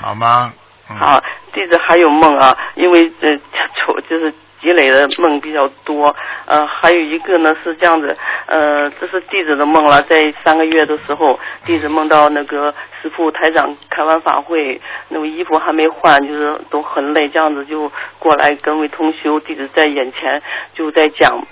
[0.00, 0.52] 好吗？
[0.88, 3.36] 嗯好，弟子还有梦啊，因为呃，
[3.76, 4.32] 丑就是
[4.62, 6.14] 积累的梦比较多，
[6.46, 17.90] 呃，还有一个呢是这样子，呃，这是弟子的梦了，在三个月的时候，弟子梦到那个师傅台长开完法会，那个衣服还没换，就是都很累，这样子就
[18.20, 20.40] 过来跟位同修，弟子在眼前
[20.72, 21.44] 就在讲。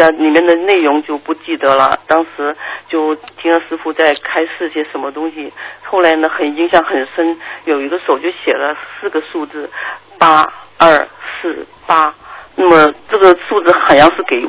[0.00, 2.54] 但里面的内容就不记得了，当时
[2.86, 5.52] 就听了师傅在开示些什么东西，
[5.82, 9.68] 后来呢很印象很深，有一个手就写了四个数字，
[10.16, 10.46] 八
[10.78, 11.04] 二
[11.42, 12.14] 四八，
[12.58, 14.40] 那么这个数字好像是给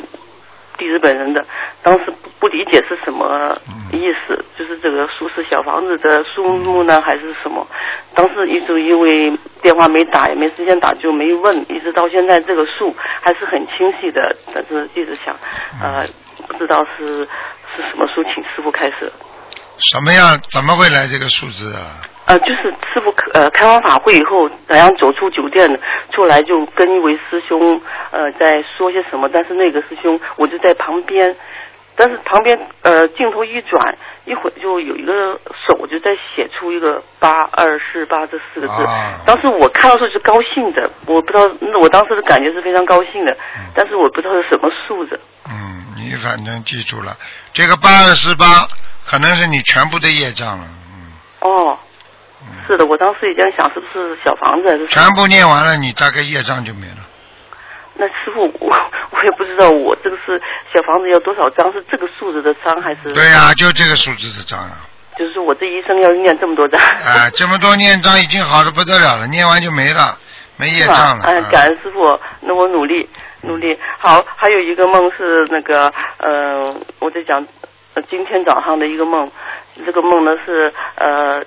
[0.78, 1.46] 弟子本人的，
[1.84, 3.56] 当时不不理解是什么
[3.92, 7.68] 意思，就是这个数是小房子的数目呢，还是什么？
[8.16, 15.36] 当时一直因为电话没打，也没时间打，就没问，一直到现在这个数还是很清晰的，但是一直想，
[15.82, 16.06] 呃，
[16.48, 17.28] 不知道是
[17.76, 19.12] 是什么书，请师傅开始。
[19.78, 20.40] 什么样？
[20.50, 22.02] 怎么会来这个数字啊？
[22.30, 25.68] 呃，就是师傅呃开完法会以后，然后走出酒店
[26.12, 31.36] 出来，就跟一位师兄呃在说些什么，但是那个师兄我就在旁边，
[31.96, 43.36] 但是旁边呃镜头一转，一会儿就有一个手就在写出一个八二四八这四个字，啊当时我看到时候是高兴的，我不知道，那我当时的感觉是非常高兴的，
[43.74, 45.20] 但是我不知道是什么数字。
[45.50, 47.18] 嗯，你反正记住了，
[47.54, 48.68] 这个八二四八
[49.08, 51.12] 可能是你全部的业障了，嗯
[51.42, 51.80] 哦，
[52.68, 56.98] 是的，我当时也这样想，是不是小房子还是全部念完了，你大概业障就没了。
[57.96, 58.76] 那师傅，我
[59.12, 60.42] 我也不知道，我这个是
[60.74, 61.72] 小房子要多少张？
[61.74, 63.12] 是这个数字的张还是？
[63.14, 64.86] 对呀、就这个数字的张啊。
[65.18, 66.80] 就是说我这一生要念这么多张。
[66.80, 70.18] 啊，这么多念章已经好的不得了了，念完就没了，
[70.56, 71.26] 没业障了。
[71.26, 73.10] 哎，啊感恩师傅，那我努力
[73.42, 73.78] 努力。
[73.98, 77.46] 好，还有一个梦是那个，呃，我在讲、
[77.96, 79.30] 呃今天早上的一个梦，
[79.86, 81.44] 这个梦呢是呃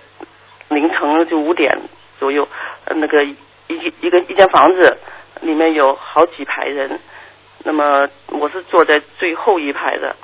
[0.74, 1.76] 凌晨就五点
[2.18, 2.46] 左右，
[2.86, 3.36] 那个一
[4.00, 4.96] 一个一间房子
[5.40, 6.98] 里面有好几排人，
[7.64, 10.14] 那么我是坐在最后一排的，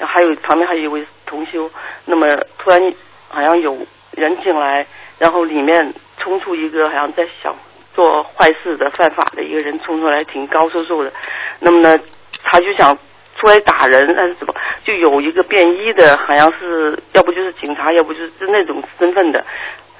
[0.00, 1.70] 还有旁边还有一位同修，
[2.04, 2.80] 那么突然
[3.28, 3.76] 好像有
[4.12, 4.86] 人进来，
[5.18, 7.54] 然后里面冲出一个好像在想
[7.94, 11.12] 做坏事的、犯法的一个人冲出来，挺高瘦瘦的。
[11.60, 11.98] 那么呢，
[12.42, 12.96] 他就想
[13.38, 14.54] 出来打人还是怎么？
[14.84, 19.44] 就有一个便衣的，好像是要不就是警察，要不就是那种身份的，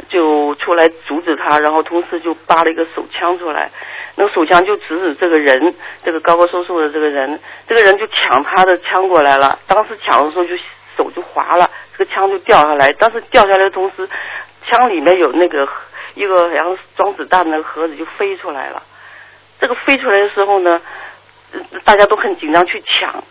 [0.08, 3.70] 就出来阻止他，然后同时就拔了一个手枪出来。
[4.14, 5.74] 那个手枪就指指这个人，
[6.04, 9.58] 这个高高瘦瘦的这个人，这个人就抢他的枪过来了。
[9.66, 10.54] 当时抢的时候就
[10.96, 12.90] 手就滑了，这个枪就掉下来。
[12.92, 14.06] 当时掉下来的同时，
[14.66, 15.66] 枪里面有那个
[16.14, 18.82] 一个好像是装子弹的盒子就飞出来了。
[19.58, 20.82] 这个飞出来的时候呢，
[21.84, 23.24] 大家都很紧张去抢。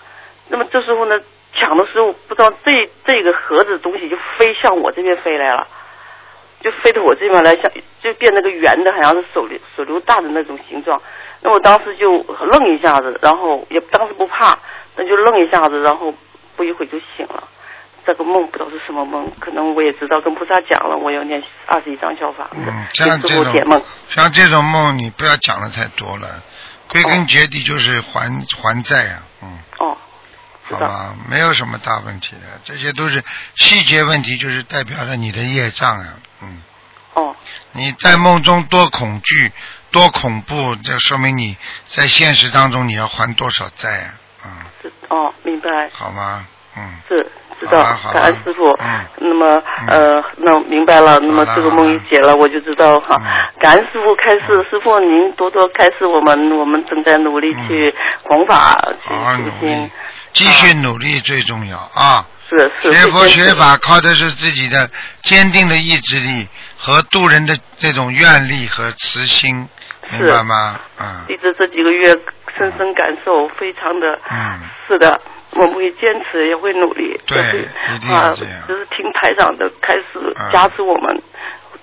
[0.50, 1.20] 那么这时候呢，
[1.54, 5.68] 抢的时候不知道这这个盒子东西就飞向我这边飞来了。
[6.62, 11.02] 就飞到我这边来，像就变那个圆的，好像是手榴手榴弹的那种形状。
[11.42, 14.58] 那我当时就愣一下子，然后也当时不怕，
[14.96, 16.14] 那就愣一下子，然后
[16.56, 17.44] 不一会就醒了。
[18.06, 23.82] 这个梦不知道是什么梦，可能我也知道跟菩萨讲了，我要念二十一张小法子，嗯，像这种解梦。
[24.10, 26.28] 像这种梦，你不要讲的太多了，
[26.88, 28.30] 归根结底就是还
[28.62, 29.60] 还债啊，嗯。
[29.80, 29.98] 哦。
[30.64, 33.22] 好吧，没有什么大问题的，这些都是
[33.56, 36.06] 细节问题，就是代表了你的业障啊，
[36.42, 36.62] 嗯。
[37.14, 37.36] 哦。
[37.74, 39.52] 你在梦中多恐惧、
[39.92, 44.14] 多恐怖，这说明你在现实当中你要还多少债啊？
[44.46, 45.90] 嗯，哦，明白。
[45.92, 46.48] 好吗？
[46.78, 46.98] 嗯。
[47.08, 47.32] 是
[47.62, 48.70] 知道感恩师傅。
[48.82, 49.06] 嗯。
[49.24, 53.16] 那么呃，那明白了，那么这个梦一解了，我就知道哈。
[53.20, 53.26] 嗯
[53.62, 57.94] 感恩师傅开示，师傅您多多开示我们，我们正在努力去
[58.24, 59.92] 弘法，去修努心力。，
[60.34, 62.26] 继续努力最重要啊！
[62.50, 62.92] 是是。
[62.92, 64.90] 学佛学法靠的是自己的
[65.22, 69.68] 坚定的意志力和渡人的这种愿力和慈心，
[70.12, 70.80] 明白吗？
[71.00, 72.12] 嗯一直这几个月
[72.58, 75.22] 深深感受，非常的，嗯，是的，
[75.52, 77.68] 我们会坚持，也会努力，对
[78.68, 81.22] 就是听台长的开始嗯加持我们，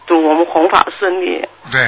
[0.06, 1.80] 祝我们弘法顺利，对，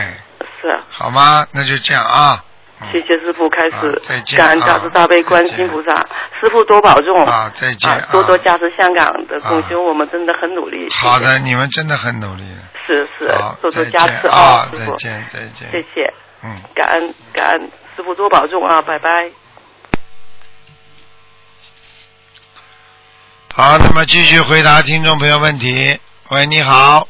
[0.60, 0.78] 是。
[0.90, 1.46] 好吗？
[1.52, 2.44] 那就这样啊。
[2.90, 5.90] 谢谢师傅，开始啊再见感恩大慈大悲观世音菩萨，
[6.40, 10.88] 师傅多保重啊，再见啊，多多加持香港的共修，啊我们真的很努力。
[10.90, 12.42] 好的，你们真的很努力。
[12.86, 13.28] 是是，
[13.60, 15.70] 多多加持啊，师傅，再见再见。
[15.70, 16.12] 谢谢，
[16.42, 16.56] 嗯。
[16.74, 19.30] 感恩感恩师傅多保重啊，拜拜。
[23.52, 25.98] 好，那么继续回答听众朋友问题。
[26.28, 27.06] 喂，你好，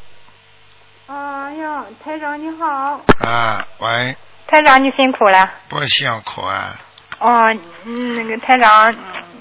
[1.05, 1.15] 哎
[1.53, 4.15] 呀，台长你好，啊，喂，
[4.47, 5.47] 台长你辛苦了。
[5.69, 6.75] 不辛苦啊，
[7.19, 8.93] 哦，嗯那个台长，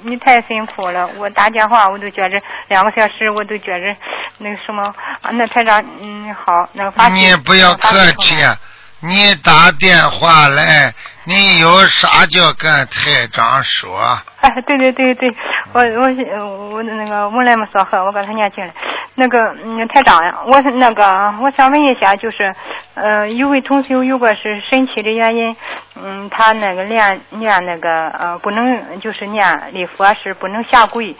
[0.03, 1.09] 你太辛苦了。
[1.17, 2.39] 我打电话我都觉着
[2.69, 3.97] 两个小时，我都觉着
[4.37, 4.85] 那个什么
[5.23, 5.31] 啊。
[5.33, 8.55] 那台长，嗯，好，那个发你也不要客气啊，
[9.01, 10.93] 你打电话来，
[11.25, 14.19] 你有啥就跟台长说。
[14.41, 15.35] 哎，对对对对，
[15.73, 18.73] 我我我那个我来没说好，我刚才念经了。
[19.17, 21.05] 那个嗯，台长呀，我是那个
[21.41, 22.55] 我想问一下，就是
[22.95, 25.55] 呃，有位同学有个是身体的原因，
[25.97, 31.15] 嗯，他那个练念那个呃不能就是念礼佛是不能下跪，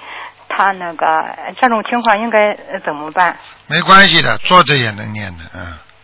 [0.49, 1.07] 他那个
[1.61, 3.37] 这种情况应该呃怎么办？
[3.67, 5.61] 没关系的，坐着也能念的，嗯。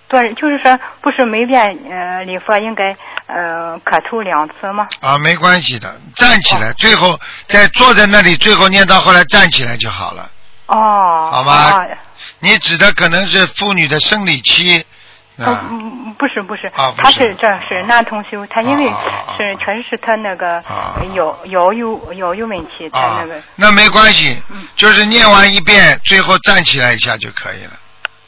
[0.09, 2.97] 对，就是说不是每遍呃礼佛应该
[3.27, 4.87] 呃磕头两次吗？
[5.01, 10.31] 啊，没关系的，站起来，最后在坐在那里，最后念到后来站起来就好了。
[10.67, 11.73] 哦，好吧？
[11.73, 11.87] 哦。
[12.39, 14.85] 你指的可能是妇女的生理期，
[15.39, 17.03] 哦啊，，嗯不是不是，啊不是。
[17.03, 18.87] 他是这是男同修，他因为
[19.37, 20.63] 是确实是他那个
[21.15, 24.67] 腰腰有腰有问题，他啊那个，那没关系，嗯。
[24.77, 27.73] 就是念完一遍，最后站起来一下就可以了。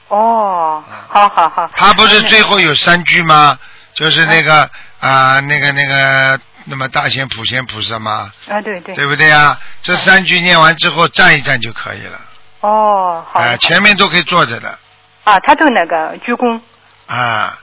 [0.09, 3.59] 哦，好好好，他不是最后有三句吗？
[3.94, 8.32] 就是那个啊，那个那个，那么大仙普贤菩萨吗？
[8.48, 9.59] 啊对对，对不对呀？
[9.82, 12.20] 这三句念完之后站一站就可以了。
[12.61, 14.78] 哦好啊，前面都可以坐着的
[15.24, 16.61] 啊，他都那个鞠躬，
[17.06, 17.59] 啊。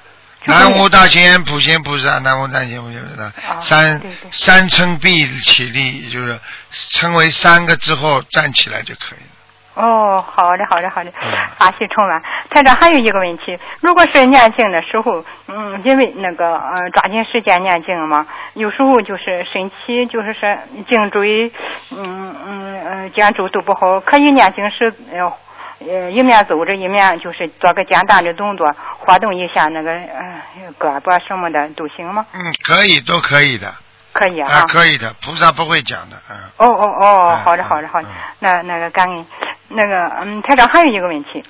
[0.47, 3.99] 南无大仙普贤菩萨，南无大仙普贤菩萨，三
[4.31, 6.39] 三称必起立，就是
[6.91, 9.34] 称为三个之后站起来就可以了。
[9.75, 12.21] 哦，好的好的好的，嗯法喜充满。
[12.49, 20.57] 台长还有一个问题，如果是念经的时候，嗯，因为那个呃抓紧时间念经嘛，有时候就是身体就是说
[20.87, 21.51] 颈椎，
[21.91, 25.33] 嗯嗯嗯肩周都不好，可以念经时呃
[25.85, 28.65] 呃一面走着一面就是做个简单的动作，
[28.99, 30.41] 活动一下那个呃
[30.79, 32.25] 胳膊什么的都行吗？
[32.33, 33.73] 嗯，可以，都可以的。
[34.13, 34.49] 可以啊。
[34.49, 36.37] 啊，可以的，菩萨不会讲的，嗯。
[36.57, 38.07] 哦哦哦，好的好的好的，
[38.39, 39.25] 那那个感恩，
[39.69, 41.43] 那个嗯，台长还有一个问题，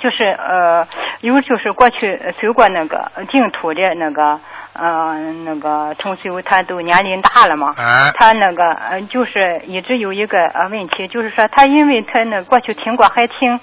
[0.00, 0.86] 就是呃，
[1.20, 4.40] 有就是过去修过那个净土的那个
[4.72, 13.58] 呃那个同修，他都年龄大了嘛，啊他那个呃就是一直有一个呃问题，就是说他因为他那过去听过海听。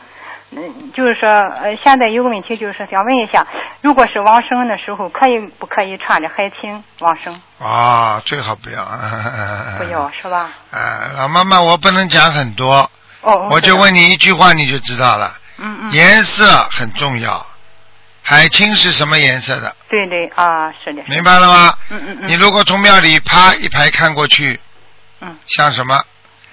[0.52, 3.46] 嗯，就是说，呃，现在有个问题，就是想问一下，
[3.82, 7.42] 如果是往生的时候，可以不可以穿着海听往生？
[7.60, 8.86] 啊，最好不要。
[9.80, 10.52] 不要是吧？
[10.72, 12.90] 啊，老妈妈，我不能讲很多，
[13.26, 15.38] 哦，我就问你一句话，你就知道了。
[15.58, 15.92] 嗯嗯。
[15.92, 17.46] 颜色很重要，
[18.22, 19.76] 海青是什么颜色的？
[19.90, 21.04] 对对啊，是的。
[21.08, 21.74] 明白了吗？
[21.90, 22.28] 嗯嗯嗯。
[22.30, 24.60] 你如果从庙里啪一排看过去，
[25.22, 25.96] 嗯，像什么？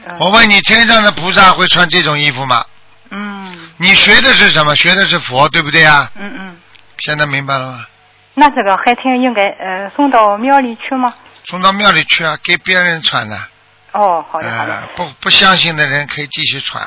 [0.06, 2.64] 嗯我问你，天上的菩萨会穿这种衣服吗？
[3.10, 4.74] 嗯你学的是什么？
[4.74, 6.10] 学的是佛，对不对啊？
[6.16, 6.56] 嗯嗯，
[6.98, 7.86] 现在明白了吗？
[8.34, 11.12] 那这个海青应该呃送到庙里去吗？
[11.44, 13.36] 送到庙里去啊，给别人穿的。
[13.92, 14.74] 哦，好的好的。
[14.74, 16.82] 呃，不不相信的人可以继续传。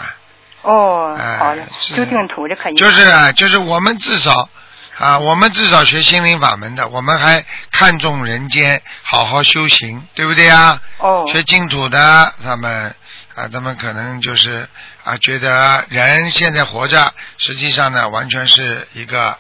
[0.62, 2.76] 哦，哎好的，是就净土的可以。
[2.76, 4.50] 就是啊，就是我们至少
[4.98, 10.82] 啊，我们至少学心灵法门的，我们还看重人间，好好修行，对不对啊？
[10.98, 11.26] 哦。
[11.32, 12.96] 学净土的，他们
[13.36, 14.68] 啊，他们可能就是
[15.04, 19.38] 啊，觉得人现在活着，实际上呢，完全是一个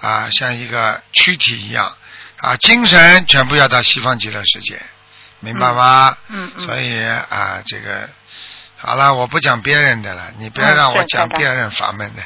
[0.00, 1.92] 啊，像一个躯体一样
[2.36, 4.78] 啊，精神全部要到西方极乐世界，
[5.40, 6.16] 明白吗？
[6.28, 6.66] 嗯嗯。
[6.66, 8.08] 所以啊，这个
[8.76, 12.22] 好了，我不讲别人的了，你不要让我讲别人法门的。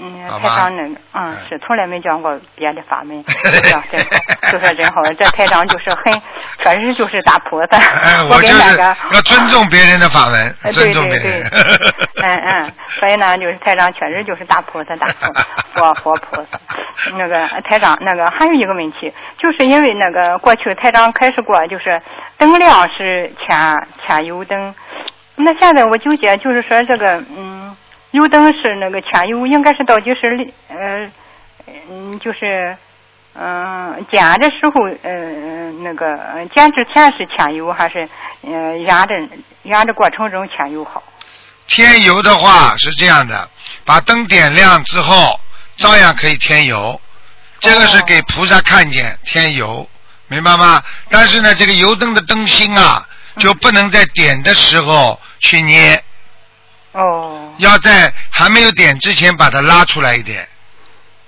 [0.00, 3.22] 嗯，台长那个，嗯，是从来没讲过别的法门，
[4.50, 5.02] 就说真好。
[5.18, 6.22] 这台长就是很，
[6.58, 7.76] 确实就是大菩萨。
[7.76, 11.50] 哎， 我我就是个，要尊重别人的法门， 哎尊重别对对人。
[12.22, 15.42] 嗯嗯，所以呢，就是台长确实就是大菩萨，大菩萨，
[15.74, 16.58] 佛佛菩萨。
[17.16, 22.00] 那个台长，那个还有一个问题，就是因为那个过去台长开始过，就是
[22.36, 24.74] 灯亮是牵牵油灯，
[25.36, 27.74] 那现在我纠结，就是说这个嗯，
[28.12, 31.10] 油灯是那个牵油，应该是倒计时里呃
[31.88, 32.76] 嗯，就是
[33.34, 38.08] 嗯，煎的时候，呃，那个呃煎之前是添油还是
[38.42, 39.14] 呃压的
[39.64, 41.02] 压的过程中添油好？
[41.68, 43.48] 添油的话是这样的，
[43.84, 45.38] 把灯点亮之后，
[45.76, 47.00] 照样可以添油。
[47.60, 49.88] 这个是给菩萨看见添油，
[50.26, 50.82] 明白吗？
[51.10, 53.06] 但是呢，这个油灯的灯芯啊，
[53.38, 56.02] 就不能在点的时候去捏。
[56.92, 57.54] 哦。
[57.58, 60.48] 要在还没有点之前把它拉出来一点，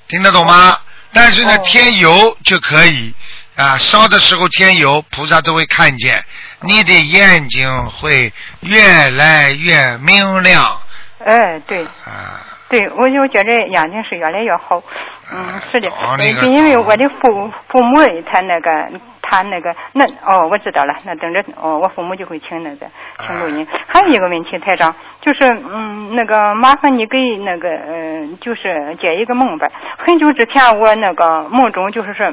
[0.09, 0.79] 听得懂吗？
[1.13, 3.15] 但是呢，添油就可以
[3.57, 6.25] 啊，烧的时候添油，菩萨都会看见，
[6.61, 10.81] 你的眼睛会越来越明亮。
[11.25, 11.85] 哎，对。
[11.85, 12.49] 啊。
[12.71, 14.83] 对，我就觉得眼睛是越来越好。
[15.31, 15.91] 嗯，是的。
[15.91, 16.41] 哦，那个。
[16.41, 18.99] 就因为我的父父母他那个
[19.33, 22.87] 他那个那哦，我知道了，那等着哦，我父母就会请那个
[23.19, 23.67] 请录音。
[23.87, 29.73] 还有一个问题，台长，就是嗯，那个麻烦你给那个呃，就是解一个梦呗。
[29.97, 32.31] 很久之前我那个梦中就是说，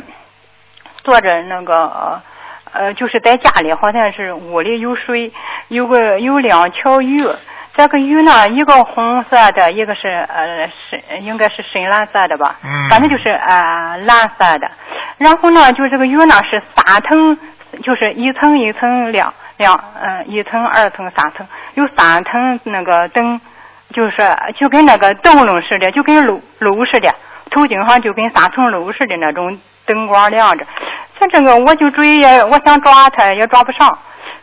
[1.06, 2.22] 坐着那个
[2.74, 5.32] 呃，就是在家里，好像是屋里有水，
[5.70, 7.26] 有个有两条鱼。
[7.76, 12.56] 这个鱼呢，一个红色的，一个是呃深，应该是深蓝色的吧，
[12.90, 14.70] 反正就是呃蓝色的。
[15.18, 17.38] 然后呢，就这个鱼呢是三层，
[17.84, 23.40] 就是一层一层亮亮，嗯，一层二层三层，有三层那个灯，
[23.94, 27.14] 就是就跟那个灯笼似的，就跟炉炉似的，
[27.52, 30.66] 头顶上就跟三层炉似的那种灯光亮着。
[31.18, 33.98] 像这个我就追也，我想抓它也抓不上。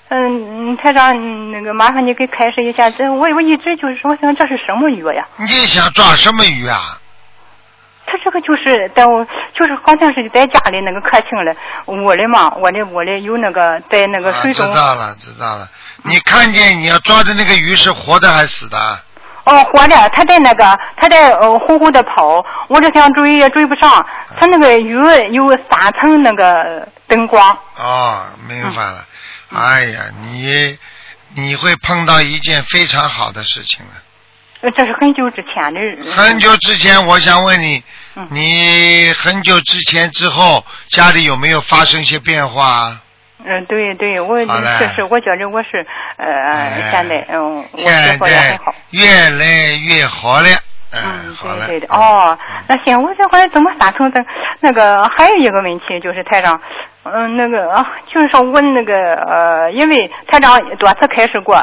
[0.09, 5.27] 嗯，台长，那个麻烦你给开示一下，这我我一直就是说，我想这是什么鱼呀？
[5.39, 6.81] 你想抓什么鱼啊？
[8.07, 11.51] 他这个就是在我，就是好像是在家里那个客厅里
[11.87, 14.65] 屋里嘛，我的屋里有那个在那个水中。
[14.69, 15.69] 知道了，知道了。
[16.05, 18.79] 你看见你要抓的那个鱼是活的还是死的？
[19.43, 24.07] 哦，活的，他在那个，他在呃呼呼的跑，我这想追也追不上，
[24.39, 24.95] 他那个鱼
[25.33, 27.59] 有三层那个灯光。
[27.77, 29.05] 哦，明白了。
[29.55, 30.79] 哎呀，你
[31.35, 33.93] 你会碰到一件非常好的事情了。
[34.77, 35.81] 这是很久之前的。
[36.11, 37.83] 很久之前，我想问你，
[38.31, 43.01] 你很久之前之后家里有没有发生一些变化？
[43.45, 45.87] 嗯，对对，我确实，我觉得我是
[46.17, 48.75] 呃，现在嗯，我生活也很好。
[48.91, 49.45] 越来
[49.85, 50.49] 越好了。
[50.91, 51.95] 嗯，对对的。
[51.95, 52.37] 哦，
[52.67, 54.25] 那行，我这会怎么打通的？
[54.61, 56.61] 那个还有一个问题就是台长。
[57.15, 61.57] 嗯，那个啊，就是说我那个呃，因为台长多次开始过，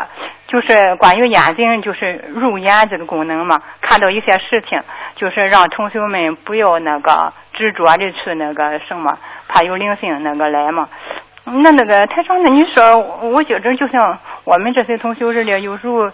[0.47, 4.79] 就是关于眼睛就是入眼这个功能嘛，看到一些事情，
[5.15, 9.17] 就是让同学们不要那个执着的去那个什么，
[9.47, 10.87] 怕有灵性那个来嘛。
[11.45, 16.09] 那那个台长，那你说，我觉着就像我们这些同学似的，有时候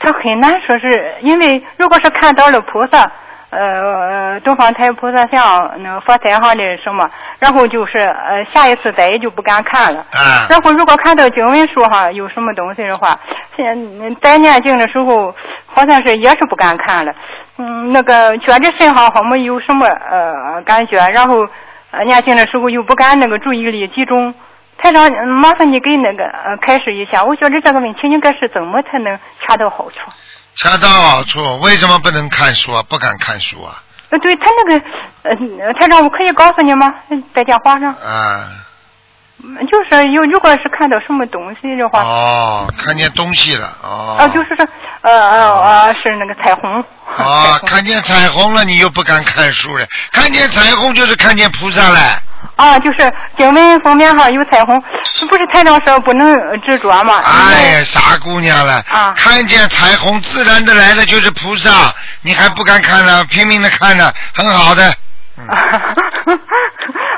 [0.00, 3.10] 他很难说是因为如果是看到了菩萨。
[3.58, 10.04] 呃，东方台菩萨像那佛台上的什么，然后就是呃，下一次再也就不敢看了。
[10.12, 10.46] 嗯。
[10.50, 13.18] 然后如果看到经文书上有什么东西的话，
[13.56, 13.64] 现
[14.20, 15.34] 在念经的时候
[15.66, 17.12] 好像是也是不敢看了。
[17.58, 21.46] 嗯，那个觉着身上好没有什么呃感觉，然后
[22.04, 24.34] 念经的时候又不敢那个注意力集中。
[24.78, 30.10] 台长，麻烦你给那个呃开示一下，我觉得这个问题应该是怎么才能恰到好处？
[30.56, 32.82] 恰到好处，为什么不能看书啊？
[32.88, 33.82] 不敢看书啊？
[34.10, 34.84] 呃，对他那个
[35.22, 36.94] 呃，台长，我可以告诉你吗？
[37.34, 37.92] 在电话上。
[37.92, 38.65] 啊。
[39.70, 42.02] 就是有，如果是看到什么东西的话。
[42.02, 44.16] 哦，看见东西了哦。
[44.18, 44.66] 啊，就是说，
[45.02, 46.84] 呃呃呃，是那个彩虹。
[47.16, 49.86] 啊，看见彩虹了，你又不敢看书了。
[50.12, 51.98] 看见彩虹就是看见菩萨了。
[52.56, 54.82] 啊，就是经文封面上有彩虹，
[55.28, 57.22] 不是台长说不能执着吗？
[57.24, 58.82] 哎呀，傻姑娘了！
[58.88, 64.94] 啊，看见彩虹，自然的来的就是菩萨，你还不敢看呢，拼命的看呢，很好的。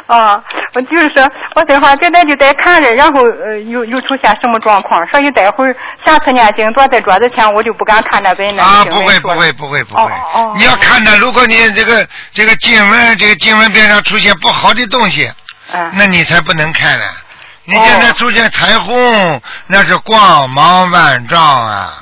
[0.09, 0.42] 啊，
[0.72, 1.22] 我就是说，
[1.54, 5.06] 我这会现在那就在看着，然后呃，又又出现什么状况？
[5.09, 10.02] 所以待会儿下次念经坐在桌子前，我就不敢看那本那啊，不会不会不会不会。
[10.02, 10.54] 哦哦。
[10.56, 15.30] 你要看的，如果你这个这个经文这个经文边上出现不好的东西，
[15.72, 17.04] 嗯，那你才不能看呢。
[17.66, 21.92] 你现在出现彩虹，那是光芒万丈啊。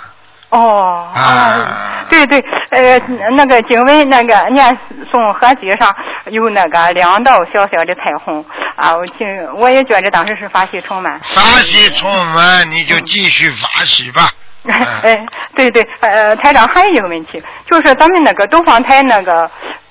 [0.57, 2.99] 哦，啊，对对，呃，
[3.33, 4.67] 那个经文那个念
[5.13, 5.95] 诵合集上
[6.31, 8.43] 有那个两道小小的彩虹
[8.75, 9.27] 啊，我听
[9.57, 11.21] 我也觉得当时是法喜充满。
[11.21, 14.31] 法喜充满，你就继续法喜吧。
[14.67, 19.49] 哎，对对，呃，台长还有一个问题，就是咱们那个东方台那个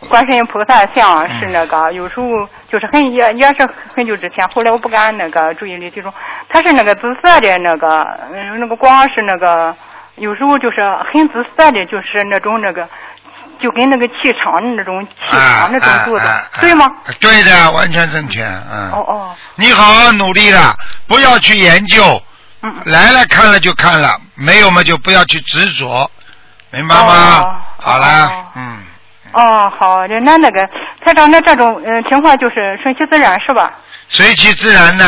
[0.10, 2.26] 观世音菩萨像是那个有时候
[2.68, 6.12] 就是很也也是很久之前，后来我不敢那个注意力集中，
[6.50, 8.02] 它是那个紫色的那个
[8.34, 9.76] 嗯那个光是那个。
[10.18, 10.78] 有时候就是
[11.12, 12.88] 很紫色的，就是那种那个
[13.60, 16.86] 就跟那个气场那种气啊场那种做的，对吗？
[17.20, 18.92] 对的，完全正确，嗯。
[18.92, 20.76] 哦哦，你好好努力了，
[21.08, 22.22] 不要去研究，
[22.62, 26.10] 嗯来了看了就看了，没有嘛就不要去执着，
[26.72, 27.42] 明白吗？
[27.42, 28.78] 哦好了，嗯，
[29.36, 30.66] 哦，好的，那那个
[31.02, 33.70] 台长，那这种嗯、呃情况就是顺其自然是吧？
[34.08, 35.06] 随其自然的，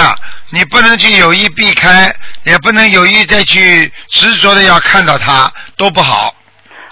[0.52, 2.14] 你不能去有意避开，
[2.44, 6.34] 也不能有意再去执着的要看到它，都不好。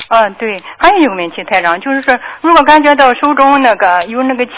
[0.07, 4.53] 嗯，对，还有一个问题，台长，就是说，如果感觉到手中那个有那个气，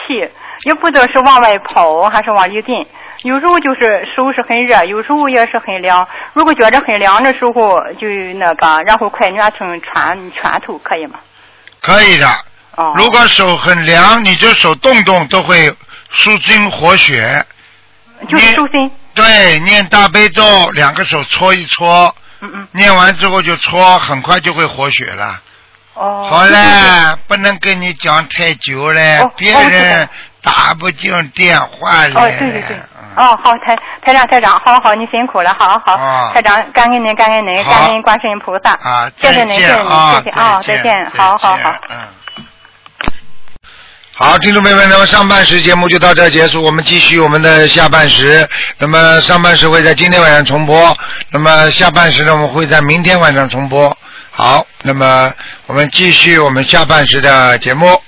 [0.65, 2.85] 也不知道是往外跑还是往里进，
[3.23, 6.07] 有时候就是手是很热，有时候也是很凉。
[6.33, 11.19] 如果觉着很凉的时候，就那个，然后快捏成拳拳头，可以吗？
[11.81, 12.27] 可以的。
[12.77, 12.93] 哦。
[12.95, 15.71] 如果手很凉，你就手动动都会
[16.09, 17.45] 舒筋活血。
[18.27, 18.89] 就是舒心。
[19.13, 22.15] 对，念大悲咒，两个手搓一搓。
[22.39, 22.67] 嗯嗯。
[22.71, 25.39] 念完之后就搓，很快就会活血了。
[25.93, 26.27] 哦。
[26.29, 30.09] 好对对了，不能跟你讲太久了，哦别人
[30.41, 32.31] 道打不进电话哦，来。
[32.31, 32.77] 对对对。
[33.15, 41.73] 哦，好，台台长，台长，好好，你辛苦了，好好，啊台长，感恩您，感恩您，感恩观世音菩萨，啊，谢谢您，谢谢您，啊谢谢啊，再见，好好好。
[41.89, 41.97] 嗯。
[44.19, 48.49] 好，听众朋友们，那么上半时节目就到这结束，我们继续我们的下半时。
[48.79, 50.97] 那么上半时会在今天晚上重播，
[51.29, 53.95] 那么下半时呢，我们会在明天晚上重播。
[54.31, 55.31] 好，那么
[55.67, 58.01] 我们继续我们下半时的节目。